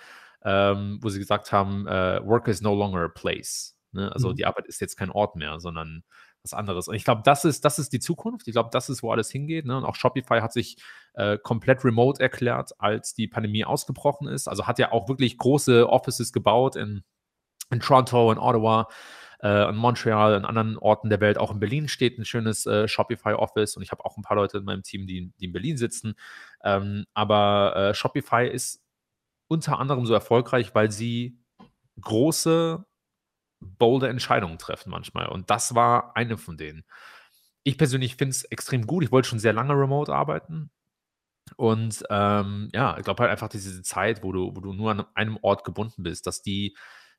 [0.45, 3.79] ähm, wo sie gesagt haben, äh, Work is no longer a place.
[3.93, 4.11] Ne?
[4.13, 4.37] Also mhm.
[4.37, 6.05] die Arbeit ist jetzt kein Ort mehr, sondern
[6.53, 6.89] was anderes.
[6.89, 8.47] Und ich glaube, das ist, das ist die Zukunft.
[8.49, 9.67] Ich glaube, das ist, wo alles hingeht.
[9.67, 9.77] Ne?
[9.77, 10.77] Und auch Shopify hat sich
[11.15, 14.49] äh, komplett remote erklärt, als die Pandemie ausgebrochen ist.
[14.49, 17.03] Also hat ja auch wirklich große Offices gebaut in,
[17.71, 18.89] in Toronto, in Ottawa,
[19.41, 21.39] äh, in Montreal, in anderen Orten der Welt.
[21.39, 24.59] Auch in Berlin steht ein schönes äh, Shopify-Office und ich habe auch ein paar Leute
[24.59, 26.15] in meinem Team, die, die in Berlin sitzen.
[26.63, 28.83] Ähm, aber äh, Shopify ist
[29.49, 31.39] unter anderem so erfolgreich, weil sie
[32.01, 32.86] große
[33.67, 35.29] bolde Entscheidungen treffen manchmal.
[35.29, 36.85] Und das war eine von denen.
[37.65, 39.05] Ich persönlich finde es extrem gut.
[39.05, 40.71] Ich wollte schon sehr lange remote arbeiten.
[41.57, 45.05] Und ähm, ja, ich glaube halt einfach diese Zeit, wo du, wo du nur an
[45.15, 46.77] einem Ort gebunden bist, dass die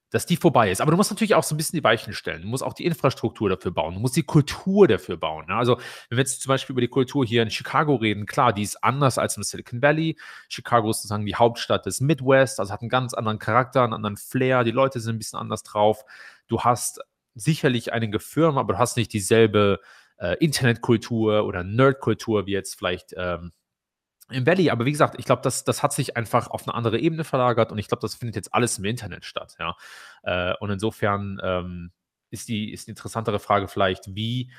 [0.10, 0.80] dass die vorbei ist.
[0.80, 2.44] Aber du musst natürlich auch so ein bisschen die Weichen stellen.
[2.44, 3.96] Du musst auch die Infrastruktur dafür bauen.
[3.96, 5.46] Du musst die Kultur dafür bauen.
[5.48, 5.56] Ne?
[5.56, 5.78] Also,
[6.10, 8.84] wenn wir jetzt zum Beispiel über die Kultur hier in Chicago reden, klar, die ist
[8.84, 10.18] anders als im Silicon Valley.
[10.48, 14.18] Chicago ist sozusagen die Hauptstadt des Midwest, also hat einen ganz anderen Charakter, einen anderen
[14.18, 14.64] Flair.
[14.64, 16.04] Die Leute sind ein bisschen anders drauf.
[16.48, 17.02] Du hast
[17.36, 19.80] sicherlich einige Firmen, aber du hast nicht dieselbe
[20.18, 23.52] äh, Internetkultur oder Nerdkultur wie jetzt vielleicht ähm,
[24.30, 27.00] im Valley, aber wie gesagt, ich glaube, das, das hat sich einfach auf eine andere
[27.00, 29.76] Ebene verlagert und ich glaube, das findet jetzt alles im Internet statt, ja.
[30.24, 31.92] Äh, und insofern ähm,
[32.30, 34.52] ist, die, ist die interessantere Frage vielleicht, wie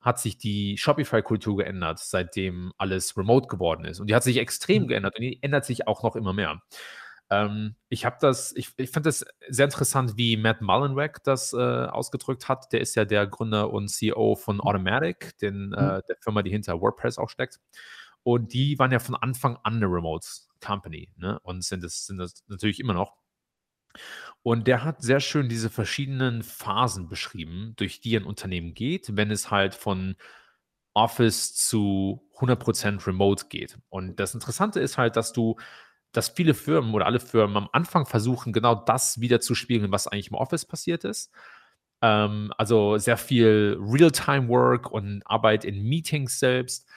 [0.00, 3.98] hat sich die Shopify-Kultur geändert, seitdem alles remote geworden ist?
[4.00, 4.88] Und die hat sich extrem mhm.
[4.88, 6.62] geändert und die ändert sich auch noch immer mehr.
[7.30, 11.56] Ähm, ich habe das, ich, ich fand das sehr interessant, wie Matt Mullenweg das äh,
[11.56, 12.72] ausgedrückt hat.
[12.72, 16.00] Der ist ja der Gründer und CEO von Automatic, den, äh, mhm.
[16.08, 17.60] der Firma, die hinter WordPress auch steckt.
[18.22, 20.26] Und die waren ja von Anfang an eine Remote
[20.60, 21.38] Company ne?
[21.42, 23.16] und sind das, sind das natürlich immer noch.
[24.42, 29.30] Und der hat sehr schön diese verschiedenen Phasen beschrieben, durch die ein Unternehmen geht, wenn
[29.30, 30.16] es halt von
[30.94, 33.78] Office zu 100% Remote geht.
[33.88, 35.56] Und das Interessante ist halt, dass du,
[36.12, 40.06] dass viele Firmen oder alle Firmen am Anfang versuchen, genau das wieder zu spiegeln, was
[40.06, 41.32] eigentlich im Office passiert ist.
[42.02, 46.88] Ähm, also sehr viel Real-Time-Work und Arbeit in Meetings selbst.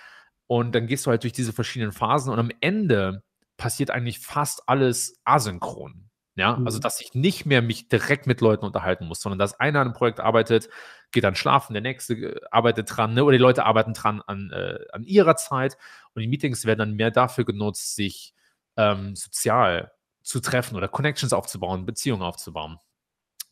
[0.52, 3.24] Und dann gehst du halt durch diese verschiedenen Phasen und am Ende
[3.56, 6.10] passiert eigentlich fast alles asynchron.
[6.36, 6.66] Ja, also, mhm.
[6.66, 9.88] also dass ich nicht mehr mich direkt mit Leuten unterhalten muss, sondern dass einer an
[9.88, 10.68] einem Projekt arbeitet,
[11.14, 13.24] geht dann schlafen, der nächste äh, arbeitet dran, ne?
[13.24, 15.78] oder die Leute arbeiten dran an, äh, an ihrer Zeit
[16.16, 18.34] und die Meetings werden dann mehr dafür genutzt, sich
[18.76, 22.78] ähm, sozial zu treffen oder Connections aufzubauen, Beziehungen aufzubauen.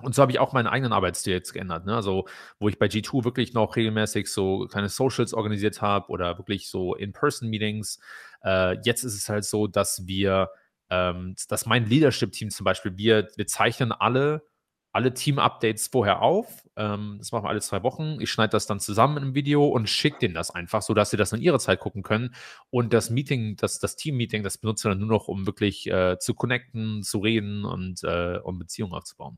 [0.02, 1.86] Und so habe ich auch meinen eigenen Arbeitsstil jetzt geändert.
[1.86, 1.96] Ne?
[1.96, 2.26] Also,
[2.60, 6.96] wo ich bei G2 wirklich noch regelmäßig so kleine Socials organisiert habe oder wirklich so
[6.96, 8.00] In-Person-Meetings.
[8.44, 10.50] Äh, jetzt ist es halt so, dass wir,
[10.90, 14.44] ähm, dass mein Leadership-Team zum Beispiel, wir, wir zeichnen alle
[14.92, 16.68] alle Team-Updates vorher auf.
[16.76, 18.18] Ähm, das machen wir alle zwei Wochen.
[18.20, 21.18] Ich schneide das dann zusammen in einem Video und schicke denen das einfach, sodass sie
[21.18, 22.34] das in ihrer Zeit gucken können.
[22.72, 26.18] Und das Meeting, das, das Team-Meeting, das benutzen wir dann nur noch, um wirklich äh,
[26.20, 29.38] zu connecten, zu reden und äh, um Beziehungen aufzubauen.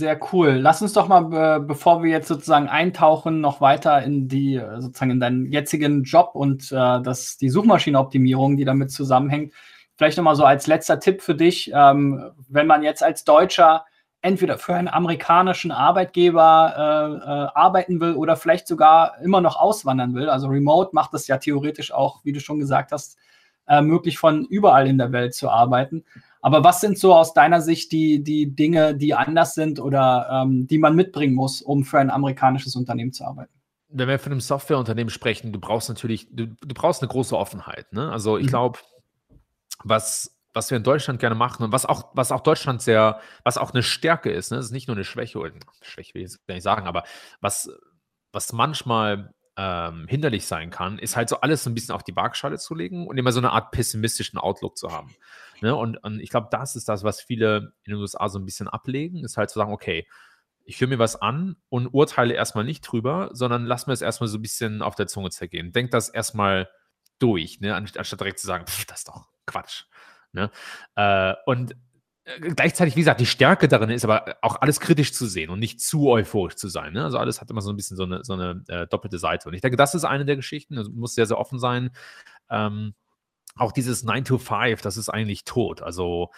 [0.00, 0.58] Sehr cool.
[0.60, 5.20] Lass uns doch mal, bevor wir jetzt sozusagen eintauchen, noch weiter in die, sozusagen in
[5.20, 9.52] deinen jetzigen Job und äh, das, die Suchmaschinenoptimierung, die damit zusammenhängt.
[9.94, 13.84] Vielleicht nochmal so als letzter Tipp für dich, ähm, wenn man jetzt als Deutscher
[14.22, 20.14] entweder für einen amerikanischen Arbeitgeber äh, äh, arbeiten will oder vielleicht sogar immer noch auswandern
[20.14, 20.28] will.
[20.28, 23.18] Also Remote macht es ja theoretisch auch, wie du schon gesagt hast,
[23.66, 26.04] äh, möglich von überall in der Welt zu arbeiten.
[26.42, 30.66] Aber was sind so aus deiner Sicht die, die Dinge, die anders sind oder ähm,
[30.66, 33.52] die man mitbringen muss, um für ein amerikanisches Unternehmen zu arbeiten?
[33.88, 37.92] Wenn wir von einem Softwareunternehmen sprechen, du brauchst natürlich, du, du brauchst eine große Offenheit.
[37.92, 38.10] Ne?
[38.10, 38.50] Also ich mhm.
[38.50, 38.78] glaube,
[39.84, 43.56] was was wir in Deutschland gerne machen und was auch, was auch Deutschland sehr, was
[43.56, 44.58] auch eine Stärke ist, ne?
[44.58, 47.04] das ist nicht nur eine Schwäche, oder Schwäche will ich jetzt gar nicht sagen, aber
[47.40, 47.70] was,
[48.32, 52.16] was manchmal ähm, hinderlich sein kann, ist halt so alles so ein bisschen auf die
[52.16, 55.14] Waagschale zu legen und immer so eine Art pessimistischen Outlook zu haben.
[55.62, 55.74] Ne?
[55.74, 58.68] Und, und ich glaube, das ist das, was viele in den USA so ein bisschen
[58.68, 60.06] ablegen, ist halt zu sagen, okay,
[60.64, 64.28] ich höre mir was an und urteile erstmal nicht drüber, sondern lass mir es erstmal
[64.28, 65.72] so ein bisschen auf der Zunge zergehen.
[65.72, 66.68] Denk das erstmal
[67.18, 67.74] durch, ne?
[67.74, 69.84] anstatt direkt zu sagen, pff, das ist doch Quatsch.
[70.32, 70.50] Ne?
[70.96, 71.76] Äh, und
[72.24, 75.58] äh, gleichzeitig, wie gesagt, die Stärke darin ist aber auch alles kritisch zu sehen und
[75.58, 76.92] nicht zu euphorisch zu sein.
[76.92, 77.04] Ne?
[77.04, 79.48] Also alles hat immer so ein bisschen so eine, so eine äh, doppelte Seite.
[79.48, 80.78] Und ich denke, das ist eine der Geschichten.
[80.78, 81.90] Also muss sehr, sehr offen sein.
[82.50, 82.94] Ähm,
[83.54, 85.82] auch dieses 9 to 5, das ist eigentlich tot.
[85.82, 86.30] Also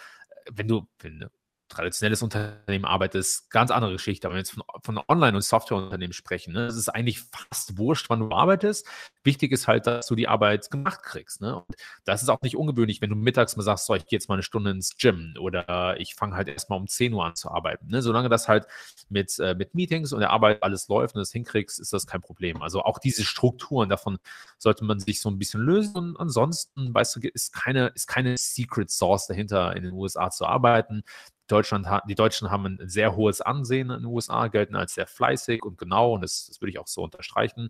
[0.45, 1.25] äh, wenn du, wenn,
[1.67, 4.27] traditionelles Unternehmen arbeitest, ganz andere Geschichte.
[4.27, 7.77] Aber wenn wir jetzt von, von Online- und Softwareunternehmen sprechen, ne, es ist eigentlich fast
[7.77, 8.87] wurscht, wann du arbeitest.
[9.23, 11.41] Wichtig ist halt, dass du die Arbeit gemacht kriegst.
[11.41, 11.55] Ne?
[11.55, 11.75] Und
[12.05, 14.35] das ist auch nicht ungewöhnlich, wenn du mittags mal sagst, so, ich gehe jetzt mal
[14.35, 17.87] eine Stunde ins Gym oder ich fange halt erstmal um 10 Uhr an zu arbeiten.
[17.87, 18.01] Ne?
[18.01, 18.67] Solange das halt
[19.09, 22.21] mit, äh, mit Meetings und der Arbeit alles läuft und das hinkriegst, ist das kein
[22.21, 22.61] Problem.
[22.61, 24.19] Also auch diese Strukturen, davon
[24.59, 25.95] sollte man sich so ein bisschen lösen.
[25.95, 30.45] Und ansonsten, weißt du, ist keine, ist keine Secret Source dahinter, in den USA zu
[30.45, 31.03] arbeiten.
[31.47, 35.63] Deutschland, die Deutschen haben ein sehr hohes Ansehen in den USA, gelten als sehr fleißig
[35.63, 37.69] und genau und das, das würde ich auch so unterstreichen.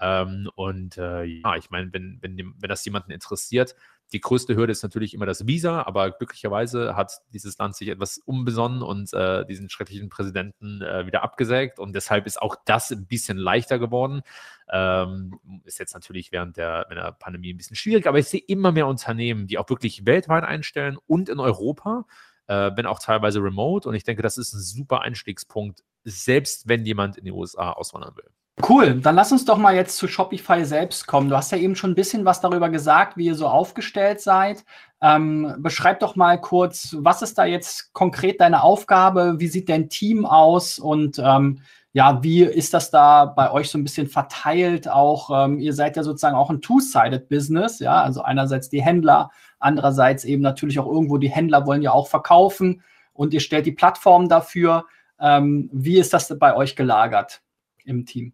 [0.00, 3.74] Ähm, und äh, ja, ich meine, wenn, wenn, wenn das jemanden interessiert,
[4.12, 8.18] die größte Hürde ist natürlich immer das Visa, aber glücklicherweise hat dieses Land sich etwas
[8.18, 13.06] umbesonnen und äh, diesen schrecklichen Präsidenten äh, wieder abgesägt und deshalb ist auch das ein
[13.06, 14.22] bisschen leichter geworden.
[14.70, 18.70] Ähm, ist jetzt natürlich während der, der Pandemie ein bisschen schwierig, aber ich sehe immer
[18.70, 22.04] mehr Unternehmen, die auch wirklich weltweit einstellen und in Europa
[22.46, 23.88] äh, wenn auch teilweise remote.
[23.88, 28.16] Und ich denke, das ist ein super Einstiegspunkt, selbst wenn jemand in die USA auswandern
[28.16, 28.30] will.
[28.66, 31.28] Cool, dann lass uns doch mal jetzt zu Shopify selbst kommen.
[31.28, 34.64] Du hast ja eben schon ein bisschen was darüber gesagt, wie ihr so aufgestellt seid.
[35.02, 39.34] Ähm, beschreib doch mal kurz, was ist da jetzt konkret deine Aufgabe?
[39.38, 40.78] Wie sieht dein Team aus?
[40.78, 41.60] Und ähm,
[41.92, 44.88] ja, wie ist das da bei euch so ein bisschen verteilt?
[44.88, 49.30] Auch ähm, ihr seid ja sozusagen auch ein Two-Sided Business, ja, also einerseits die Händler,
[49.66, 53.72] andererseits eben natürlich auch irgendwo die Händler wollen ja auch verkaufen und ihr stellt die
[53.72, 54.86] Plattform dafür.
[55.18, 57.42] Ähm, wie ist das bei euch gelagert
[57.84, 58.32] im Team?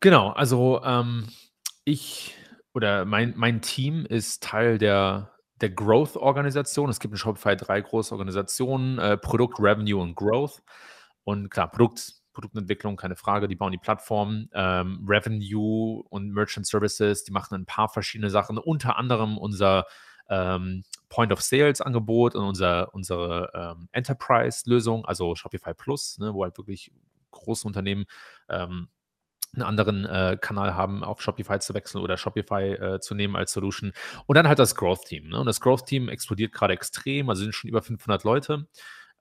[0.00, 1.26] Genau, also ähm,
[1.84, 2.36] ich
[2.74, 6.90] oder mein, mein Team ist Teil der, der Growth-Organisation.
[6.90, 10.62] Es gibt in Shopify drei große Organisationen: äh, Produkt, Revenue und Growth.
[11.24, 14.48] Und klar, Produkt, Produktentwicklung, keine Frage, die bauen die Plattform.
[14.52, 19.86] Ähm, Revenue und Merchant Services, die machen ein paar verschiedene Sachen, unter anderem unser
[20.28, 26.44] ähm, Point of Sales Angebot und unser, unsere ähm, Enterprise-Lösung, also Shopify Plus, ne, wo
[26.44, 26.90] halt wirklich
[27.30, 28.06] große Unternehmen
[28.48, 28.88] ähm,
[29.54, 33.52] einen anderen äh, Kanal haben, auf Shopify zu wechseln oder Shopify äh, zu nehmen als
[33.52, 33.92] Solution.
[34.26, 35.28] Und dann halt das Growth Team.
[35.28, 35.38] Ne?
[35.38, 38.66] Und das Growth Team explodiert gerade extrem, also sind schon über 500 Leute.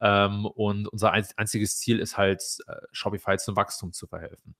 [0.03, 4.55] Ähm, und unser einziges Ziel ist halt, äh, Shopify zum Wachstum zu verhelfen.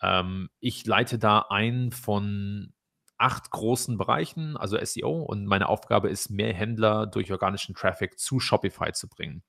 [0.00, 2.72] Ähm, ich leite da ein von
[3.18, 8.38] acht großen Bereichen, also SEO, und meine Aufgabe ist, mehr Händler durch organischen Traffic zu
[8.40, 9.42] Shopify zu bringen.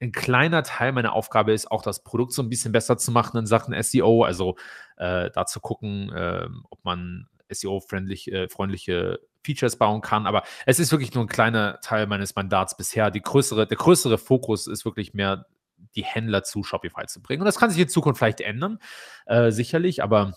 [0.00, 3.38] Ein kleiner Teil meiner Aufgabe ist auch, das Produkt so ein bisschen besser zu machen
[3.38, 4.56] in Sachen SEO, also
[4.96, 10.26] äh, da zu gucken, äh, ob man SEO-freundliche Features bauen kann.
[10.26, 13.10] Aber es ist wirklich nur ein kleiner Teil meines Mandats bisher.
[13.10, 15.46] Die größere, der größere Fokus ist wirklich mehr,
[15.94, 17.42] die Händler zu Shopify zu bringen.
[17.42, 18.78] Und das kann sich in Zukunft vielleicht ändern,
[19.26, 20.34] äh, sicherlich, aber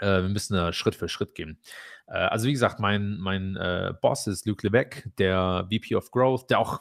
[0.00, 1.58] äh, wir müssen da Schritt für Schritt gehen.
[2.06, 6.50] Äh, also wie gesagt, mein, mein äh, Boss ist Luc Lebec, der VP of Growth,
[6.50, 6.80] der auch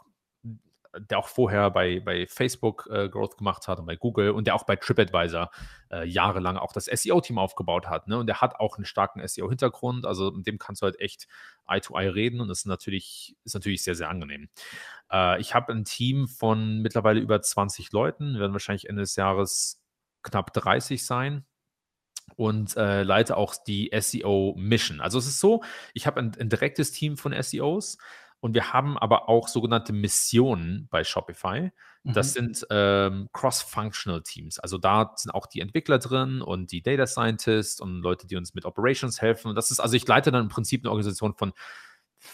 [0.98, 4.56] der auch vorher bei, bei Facebook äh, Growth gemacht hat und bei Google und der
[4.56, 5.50] auch bei TripAdvisor
[5.92, 8.08] äh, jahrelang auch das SEO-Team aufgebaut hat.
[8.08, 8.18] Ne?
[8.18, 10.06] Und der hat auch einen starken SEO-Hintergrund.
[10.06, 11.28] Also mit dem kannst du halt echt
[11.68, 14.50] Eye to Eye reden und das ist natürlich, ist natürlich sehr, sehr angenehm.
[15.12, 19.82] Äh, ich habe ein Team von mittlerweile über 20 Leuten, werden wahrscheinlich Ende des Jahres
[20.22, 21.46] knapp 30 sein
[22.36, 25.02] und äh, leite auch die SEO-Mission.
[25.02, 27.98] Also es ist so, ich habe ein, ein, direktes Team von SEOs
[28.44, 31.72] und wir haben aber auch sogenannte Missionen bei Shopify.
[32.04, 32.54] Das mhm.
[32.54, 34.60] sind ähm, Cross-Functional Teams.
[34.60, 38.54] Also da sind auch die Entwickler drin und die Data Scientists und Leute, die uns
[38.54, 39.48] mit Operations helfen.
[39.48, 41.54] Und das ist, also ich leite dann im Prinzip eine Organisation von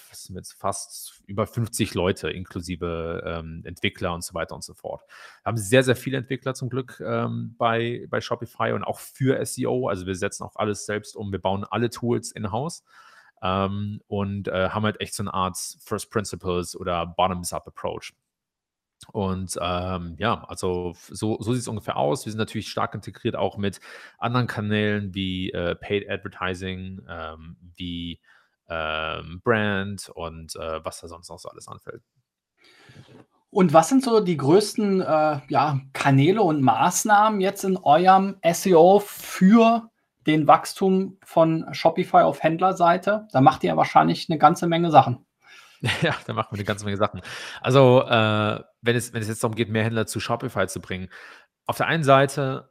[0.09, 4.73] was sind jetzt fast über 50 Leute, inklusive ähm, Entwickler und so weiter und so
[4.73, 5.03] fort.
[5.43, 9.45] Wir haben sehr, sehr viele Entwickler zum Glück ähm, bei, bei Shopify und auch für
[9.45, 9.89] SEO.
[9.89, 11.31] Also wir setzen auch alles selbst um.
[11.31, 12.83] Wir bauen alle Tools in-house
[13.41, 18.13] ähm, und äh, haben halt echt so eine Art First Principles oder Bottoms-up-Approach.
[19.13, 22.25] Und ähm, ja, also so, so sieht es ungefähr aus.
[22.25, 23.79] Wir sind natürlich stark integriert auch mit
[24.17, 28.19] anderen Kanälen wie äh, Paid Advertising, ähm, wie
[28.67, 32.03] ähm, Brand und äh, was da sonst noch so alles anfällt.
[33.51, 38.99] Und was sind so die größten äh, ja, Kanäle und Maßnahmen jetzt in eurem SEO
[38.99, 39.88] für
[40.27, 43.27] den Wachstum von Shopify auf Händlerseite?
[43.31, 45.25] Da macht ihr ja wahrscheinlich eine ganze Menge Sachen.
[46.01, 47.21] Ja, da machen wir eine ganze Menge Sachen.
[47.61, 51.07] Also, äh, wenn, es, wenn es jetzt darum geht, mehr Händler zu Shopify zu bringen,
[51.67, 52.69] auf der einen Seite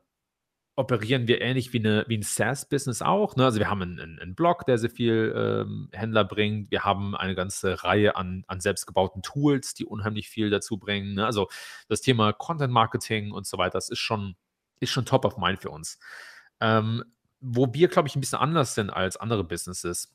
[0.79, 3.35] operieren wir ähnlich wie, eine, wie ein SaaS-Business auch.
[3.35, 3.45] Ne?
[3.45, 6.71] Also wir haben einen, einen, Blog, der sehr viel ähm, Händler bringt.
[6.71, 11.15] Wir haben eine ganze Reihe an, an selbstgebauten Tools, die unheimlich viel dazu bringen.
[11.15, 11.27] Ne?
[11.27, 11.49] Also
[11.89, 14.37] das Thema Content Marketing und so weiter, das ist schon,
[14.79, 15.99] ist schon top of mind für uns.
[16.61, 17.03] Ähm,
[17.41, 20.15] wo wir, glaube ich, ein bisschen anders sind als andere Businesses,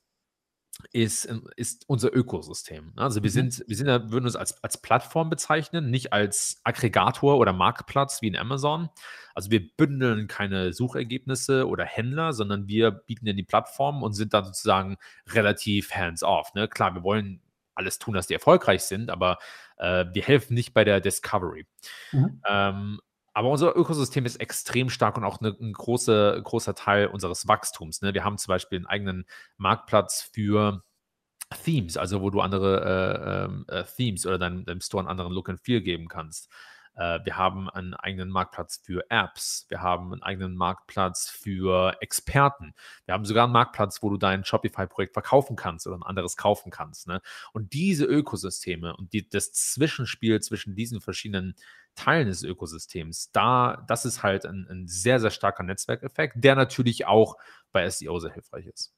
[0.91, 2.93] ist, ähm, ist unser Ökosystem.
[2.95, 3.33] Also wir mhm.
[3.33, 8.21] sind, wir sind ja, würden uns als, als Plattform bezeichnen, nicht als Aggregator oder Marktplatz
[8.21, 8.89] wie in Amazon.
[9.35, 14.33] Also wir bündeln keine Suchergebnisse oder Händler, sondern wir bieten ja die Plattform und sind
[14.33, 14.97] dann sozusagen
[15.29, 16.53] relativ hands-off.
[16.55, 16.67] Ne?
[16.67, 17.41] Klar, wir wollen
[17.75, 19.37] alles tun, dass die erfolgreich sind, aber
[19.77, 21.67] äh, wir helfen nicht bei der Discovery.
[22.11, 22.41] Mhm.
[22.47, 22.99] Ähm,
[23.33, 28.01] aber unser Ökosystem ist extrem stark und auch eine, ein große, großer Teil unseres Wachstums.
[28.01, 28.13] Ne?
[28.13, 29.25] Wir haben zum Beispiel einen eigenen
[29.57, 30.83] Marktplatz für
[31.63, 35.33] Themes, also wo du andere äh, ähm, äh, Themes oder deinem, deinem Store einen anderen
[35.33, 36.49] Look and Feel geben kannst.
[36.95, 39.65] Äh, wir haben einen eigenen Marktplatz für Apps.
[39.69, 42.73] Wir haben einen eigenen Marktplatz für Experten.
[43.05, 46.71] Wir haben sogar einen Marktplatz, wo du dein Shopify-Projekt verkaufen kannst oder ein anderes kaufen
[46.71, 47.07] kannst.
[47.07, 47.21] Ne?
[47.51, 51.55] Und diese Ökosysteme und die, das Zwischenspiel zwischen diesen verschiedenen
[51.95, 57.05] Teilen des Ökosystems, da, das ist halt ein, ein sehr, sehr starker Netzwerkeffekt, der natürlich
[57.05, 57.37] auch
[57.71, 58.93] bei SEO sehr hilfreich ist.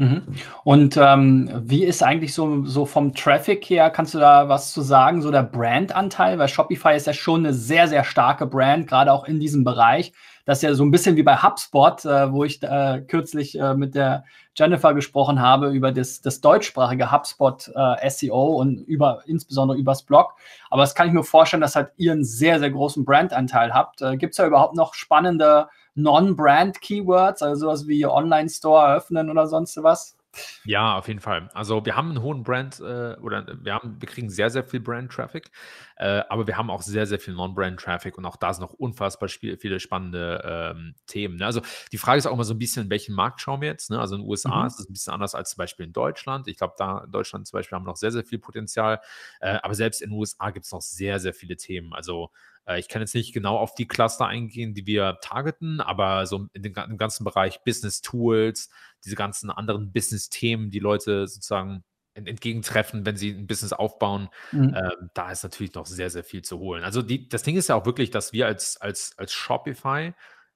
[0.00, 0.22] Mhm.
[0.64, 4.80] Und ähm, wie ist eigentlich so, so vom Traffic her, kannst du da was zu
[4.80, 6.38] sagen, so der Brandanteil?
[6.38, 10.14] Weil Shopify ist ja schon eine sehr, sehr starke Brand, gerade auch in diesem Bereich.
[10.46, 13.74] Das ist ja so ein bisschen wie bei HubSpot, äh, wo ich äh, kürzlich äh,
[13.74, 14.24] mit der
[14.56, 20.32] Jennifer gesprochen habe über das, das deutschsprachige HubSpot äh, SEO und über, insbesondere übers Blog.
[20.70, 24.00] Aber das kann ich mir vorstellen, dass halt ihr einen sehr, sehr großen Brandanteil habt.
[24.00, 25.68] Äh, Gibt es da überhaupt noch spannende
[26.02, 30.16] Non-Brand-Keywords, also sowas wie Online-Store eröffnen oder sonst was?
[30.64, 31.50] Ja, auf jeden Fall.
[31.54, 34.78] Also wir haben einen hohen Brand äh, oder wir haben, wir kriegen sehr, sehr viel
[34.78, 35.50] Brand-Traffic,
[35.96, 39.28] äh, aber wir haben auch sehr, sehr viel Non-Brand-Traffic und auch da sind noch unfassbar
[39.28, 41.36] viele spannende ähm, Themen.
[41.36, 41.46] Ne?
[41.46, 43.90] Also die Frage ist auch immer so ein bisschen, in welchen Markt schauen wir jetzt?
[43.90, 43.98] Ne?
[43.98, 44.66] Also in den USA mhm.
[44.66, 46.46] ist es ein bisschen anders als zum Beispiel in Deutschland.
[46.46, 49.00] Ich glaube, da in Deutschland zum Beispiel haben wir noch sehr, sehr viel Potenzial,
[49.40, 51.92] äh, aber selbst in den USA gibt es noch sehr, sehr viele Themen.
[51.92, 52.30] Also
[52.76, 56.62] ich kann jetzt nicht genau auf die Cluster eingehen, die wir targeten, aber so in
[56.62, 58.70] den, im ganzen Bereich Business Tools,
[59.04, 64.74] diese ganzen anderen Business-Themen, die Leute sozusagen entgegentreffen, wenn sie ein Business aufbauen, mhm.
[64.74, 66.84] ähm, da ist natürlich noch sehr, sehr viel zu holen.
[66.84, 70.12] Also die, das Ding ist ja auch wirklich, dass wir als, als, als Shopify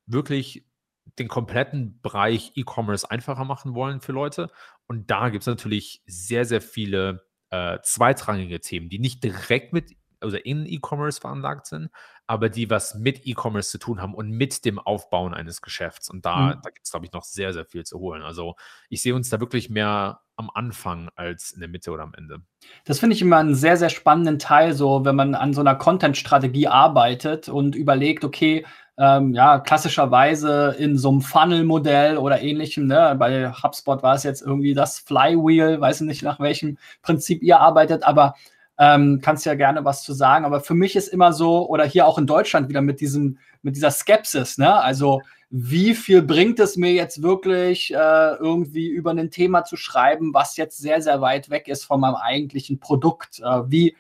[0.07, 0.67] wirklich
[1.19, 4.51] den kompletten Bereich E-Commerce einfacher machen wollen für Leute.
[4.87, 9.93] Und da gibt es natürlich sehr, sehr viele äh, zweitrangige Themen, die nicht direkt mit
[10.25, 11.91] oder in E-Commerce veranlagt sind,
[12.27, 16.09] aber die was mit E-Commerce zu tun haben und mit dem Aufbauen eines Geschäfts.
[16.09, 16.61] Und da, mhm.
[16.63, 18.23] da gibt es, glaube ich, noch sehr, sehr viel zu holen.
[18.23, 18.57] Also
[18.89, 22.41] ich sehe uns da wirklich mehr am Anfang als in der Mitte oder am Ende.
[22.85, 25.77] Das finde ich immer einen sehr, sehr spannenden Teil, so wenn man an so einer
[25.77, 28.65] Content-Strategie arbeitet und überlegt, okay,
[28.97, 33.17] ähm, ja, klassischerweise in so einem Funnel-Modell oder ähnlichem, ne?
[33.19, 38.05] bei HubSpot war es jetzt irgendwie das Flywheel, weiß nicht, nach welchem Prinzip ihr arbeitet,
[38.05, 38.35] aber
[38.79, 40.45] ähm, kannst ja gerne was zu sagen.
[40.45, 43.77] Aber für mich ist immer so, oder hier auch in Deutschland wieder mit diesem, mit
[43.77, 44.75] dieser Skepsis, ne?
[44.75, 50.35] Also wie viel bringt es mir jetzt wirklich, äh, irgendwie über ein Thema zu schreiben,
[50.35, 53.41] was jetzt sehr, sehr weit weg ist von meinem eigentlichen Produkt?
[53.41, 53.97] Äh, wie,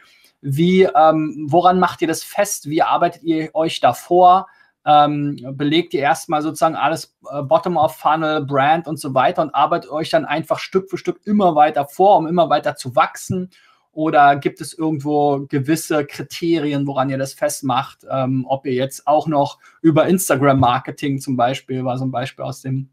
[0.46, 2.68] Wie, ähm, woran macht ihr das fest?
[2.68, 4.46] Wie arbeitet ihr euch davor?
[4.84, 10.10] Ähm, belegt ihr erstmal sozusagen alles äh, Bottom-of-Funnel, Brand und so weiter und arbeitet euch
[10.10, 13.48] dann einfach Stück für Stück immer weiter vor, um immer weiter zu wachsen?
[13.94, 18.04] Oder gibt es irgendwo gewisse Kriterien, woran ihr das festmacht?
[18.10, 22.60] Ähm, ob ihr jetzt auch noch über Instagram-Marketing zum Beispiel, war so ein Beispiel aus
[22.60, 22.90] dem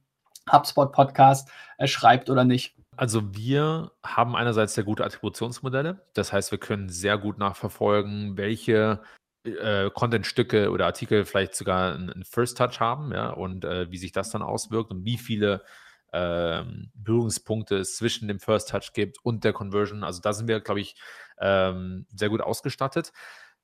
[0.51, 2.75] HubSpot-Podcast, äh, schreibt oder nicht?
[2.97, 6.05] Also wir haben einerseits sehr gute Attributionsmodelle.
[6.13, 9.01] Das heißt, wir können sehr gut nachverfolgen, welche
[9.43, 14.11] äh, Content-Stücke oder Artikel vielleicht sogar einen First Touch haben, ja, und äh, wie sich
[14.11, 15.63] das dann auswirkt und wie viele
[16.13, 20.03] ähm, Berührungspunkte zwischen dem First Touch gibt und der Conversion.
[20.03, 20.95] Also da sind wir, glaube ich,
[21.39, 23.11] ähm, sehr gut ausgestattet.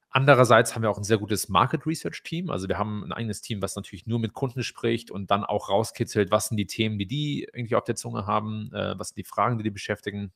[0.09, 2.49] Andererseits haben wir auch ein sehr gutes Market Research Team.
[2.49, 5.69] Also wir haben ein eigenes Team, was natürlich nur mit Kunden spricht und dann auch
[5.69, 9.17] rauskitzelt, was sind die Themen, die die irgendwie auf der Zunge haben, äh, was sind
[9.17, 10.31] die Fragen, die die beschäftigen.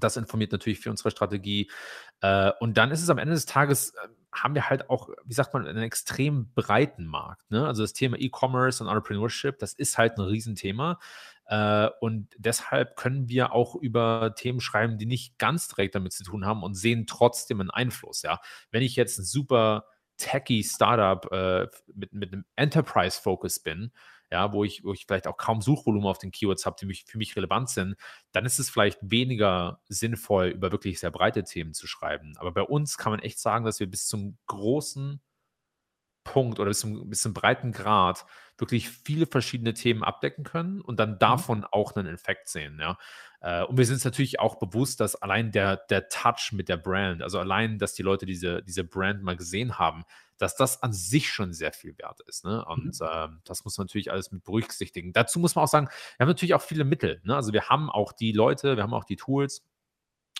[0.00, 1.70] Das informiert natürlich für unsere Strategie.
[2.20, 5.34] Äh, und dann ist es am Ende des Tages, äh, haben wir halt auch, wie
[5.34, 7.50] sagt man, einen extrem breiten Markt.
[7.50, 7.66] Ne?
[7.66, 10.98] Also das Thema E-Commerce und Entrepreneurship, das ist halt ein Riesenthema.
[11.46, 16.24] Äh, und deshalb können wir auch über Themen schreiben, die nicht ganz direkt damit zu
[16.24, 18.22] tun haben und sehen trotzdem einen Einfluss.
[18.22, 18.40] Ja?
[18.70, 23.92] Wenn ich jetzt ein super techy Startup äh, mit, mit einem Enterprise-Focus bin,
[24.32, 27.04] ja, wo ich, wo ich vielleicht auch kaum Suchvolumen auf den Keywords habe, die mich,
[27.06, 27.96] für mich relevant sind,
[28.32, 32.32] dann ist es vielleicht weniger sinnvoll, über wirklich sehr breite Themen zu schreiben.
[32.38, 35.20] Aber bei uns kann man echt sagen, dass wir bis zum großen
[36.24, 38.24] Punkt oder bis zum, bis zum breiten Grad
[38.58, 41.18] wirklich viele verschiedene Themen abdecken können und dann mhm.
[41.18, 42.78] davon auch einen Effekt sehen.
[42.80, 42.98] Ja.
[43.40, 46.76] Äh, und wir sind uns natürlich auch bewusst, dass allein der, der Touch mit der
[46.76, 50.04] Brand, also allein, dass die Leute diese, diese Brand mal gesehen haben,
[50.38, 52.44] dass das an sich schon sehr viel wert ist.
[52.44, 52.64] Ne?
[52.64, 53.06] Und mhm.
[53.06, 55.12] äh, das muss man natürlich alles mit berücksichtigen.
[55.12, 57.20] Dazu muss man auch sagen, wir haben natürlich auch viele Mittel.
[57.24, 57.34] Ne?
[57.34, 59.64] Also wir haben auch die Leute, wir haben auch die Tools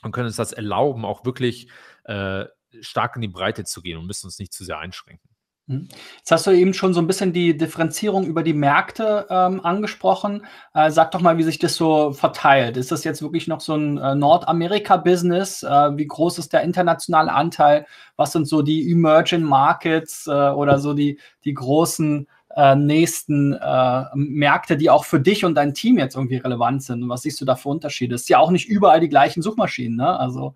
[0.03, 1.69] und können uns das erlauben, auch wirklich
[2.05, 2.47] äh,
[2.81, 5.32] stark in die Breite zu gehen und müssen uns nicht zu sehr einschränken.
[5.73, 5.89] Mhm.
[6.19, 10.45] Jetzt hast du eben schon so ein bisschen die Differenzierung über die Märkte ähm, angesprochen.
[10.75, 12.77] Äh, sag doch mal, wie sich das so verteilt.
[12.77, 15.63] Ist das jetzt wirklich noch so ein äh, Nordamerika-Business?
[15.63, 17.87] Äh, wie groß ist der internationale Anteil?
[18.17, 24.05] Was sind so die Emerging Markets äh, oder so die, die großen äh, nächsten äh,
[24.15, 27.09] Märkte, die auch für dich und dein Team jetzt irgendwie relevant sind?
[27.09, 28.15] was siehst du da für Unterschiede?
[28.15, 30.19] Es ist ja auch nicht überall die gleichen Suchmaschinen, ne?
[30.19, 30.55] Also.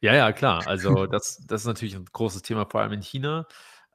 [0.00, 0.66] Ja, ja, klar.
[0.66, 3.46] Also das, das ist natürlich ein großes Thema, vor allem in China.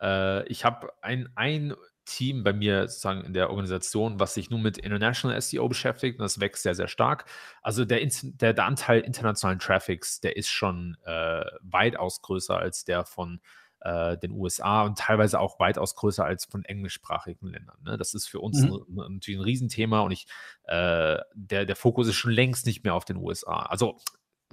[0.02, 1.74] Äh, ich habe ein, ein
[2.06, 6.24] Team bei mir sozusagen in der Organisation, was sich nur mit International SEO beschäftigt und
[6.24, 7.26] das wächst sehr, sehr stark.
[7.62, 13.06] Also der, der, der Anteil internationalen Traffics, der ist schon äh, weitaus größer als der
[13.06, 13.42] von
[13.82, 17.78] äh, den USA und teilweise auch weitaus größer als von englischsprachigen Ländern.
[17.84, 17.98] Ne?
[17.98, 18.86] Das ist für uns mhm.
[18.88, 20.28] ein, natürlich ein Riesenthema und ich,
[20.66, 23.64] äh, der, der Fokus ist schon längst nicht mehr auf den USA.
[23.64, 23.98] Also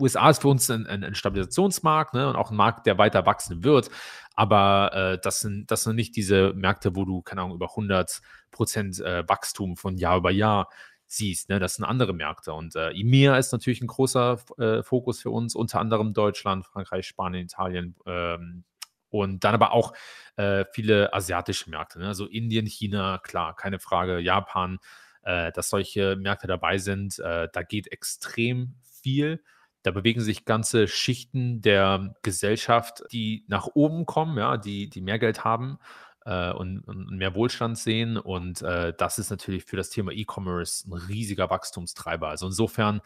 [0.00, 3.26] USA ist für uns ein, ein, ein Stabilisationsmarkt ne, und auch ein Markt, der weiter
[3.26, 3.90] wachsen wird.
[4.34, 8.20] Aber äh, das, sind, das sind nicht diese Märkte, wo du, keine Ahnung, über 100
[8.50, 10.68] Prozent äh, Wachstum von Jahr über Jahr
[11.06, 11.50] siehst.
[11.50, 11.58] Ne?
[11.58, 12.54] Das sind andere Märkte.
[12.54, 17.06] Und äh, EMEA ist natürlich ein großer äh, Fokus für uns, unter anderem Deutschland, Frankreich,
[17.06, 17.96] Spanien, Italien.
[18.06, 18.64] Ähm,
[19.10, 19.92] und dann aber auch
[20.36, 21.98] äh, viele asiatische Märkte.
[21.98, 22.06] Ne?
[22.06, 24.78] Also Indien, China, klar, keine Frage, Japan,
[25.22, 27.18] äh, dass solche Märkte dabei sind.
[27.18, 29.42] Äh, da geht extrem viel.
[29.82, 35.18] Da bewegen sich ganze Schichten der Gesellschaft, die nach oben kommen, ja, die, die mehr
[35.18, 35.78] Geld haben
[36.24, 38.16] äh, und, und, mehr Wohlstand sehen.
[38.16, 42.28] Und äh, das ist natürlich für das Thema E-Commerce ein riesiger Wachstumstreiber.
[42.28, 43.00] Also insofern,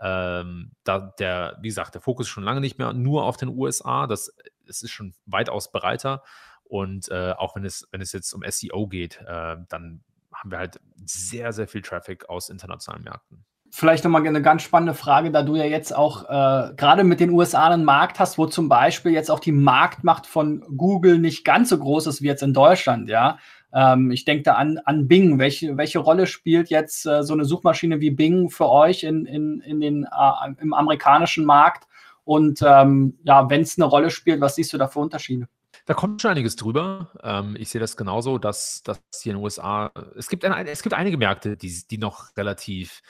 [0.00, 3.50] ähm, da der, wie gesagt, der Fokus ist schon lange nicht mehr nur auf den
[3.50, 4.06] USA.
[4.06, 4.34] Das,
[4.66, 6.22] das ist schon weitaus breiter.
[6.64, 10.02] Und äh, auch wenn es, wenn es jetzt um SEO geht, äh, dann
[10.32, 13.44] haben wir halt sehr, sehr viel Traffic aus internationalen Märkten
[13.74, 17.30] vielleicht nochmal eine ganz spannende Frage, da du ja jetzt auch äh, gerade mit den
[17.30, 21.70] USA einen Markt hast, wo zum Beispiel jetzt auch die Marktmacht von Google nicht ganz
[21.70, 23.38] so groß ist wie jetzt in Deutschland, ja.
[23.72, 25.38] Ähm, ich denke da an, an Bing.
[25.38, 29.60] Welche, welche Rolle spielt jetzt äh, so eine Suchmaschine wie Bing für euch in, in,
[29.62, 31.88] in den, äh, im amerikanischen Markt?
[32.24, 35.48] Und ähm, ja, wenn es eine Rolle spielt, was siehst du da für Unterschiede?
[35.86, 37.10] Da kommt schon einiges drüber.
[37.22, 40.82] Ähm, ich sehe das genauso, dass, dass hier in den USA, es gibt, ein, es
[40.82, 43.00] gibt einige Märkte, die, die noch relativ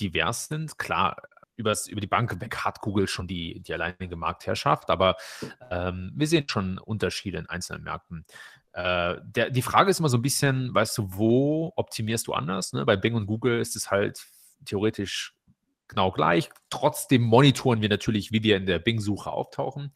[0.00, 0.78] divers sind.
[0.78, 1.16] Klar,
[1.56, 5.16] übers, über die Bank weg hat Google schon die, die alleinige Marktherrschaft, aber
[5.70, 8.24] ähm, wir sehen schon Unterschiede in einzelnen Märkten.
[8.72, 12.72] Äh, der, die Frage ist immer so ein bisschen, weißt du, wo optimierst du anders?
[12.72, 12.84] Ne?
[12.84, 14.24] Bei Bing und Google ist es halt
[14.64, 15.34] theoretisch
[15.88, 16.48] genau gleich.
[16.70, 19.92] Trotzdem monitoren wir natürlich, wie wir in der Bing-Suche auftauchen.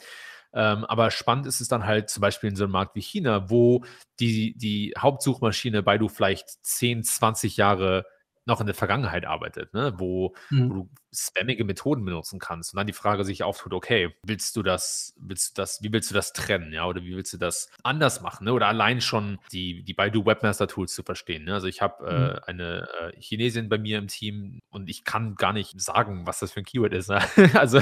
[0.52, 3.50] Ähm, aber spannend ist es dann halt zum Beispiel in so einem Markt wie China,
[3.50, 3.84] wo
[4.20, 8.06] die, die Hauptsuchmaschine bei du vielleicht 10, 20 Jahre
[8.46, 9.92] noch in der Vergangenheit arbeitet, ne?
[9.98, 10.70] wo, mhm.
[10.70, 12.72] wo, du spammige Methoden benutzen kannst.
[12.72, 16.10] Und dann die Frage sich auftut, okay, willst du das, willst du das, wie willst
[16.10, 18.52] du das trennen, ja, oder wie willst du das anders machen, ne?
[18.52, 21.44] Oder allein schon die, die Baidu Webmaster Tools zu verstehen.
[21.44, 21.54] Ne?
[21.54, 22.40] Also ich habe äh, mhm.
[22.46, 26.52] eine äh, Chinesin bei mir im Team und ich kann gar nicht sagen, was das
[26.52, 27.08] für ein Keyword ist.
[27.08, 27.20] Ne?
[27.54, 27.80] also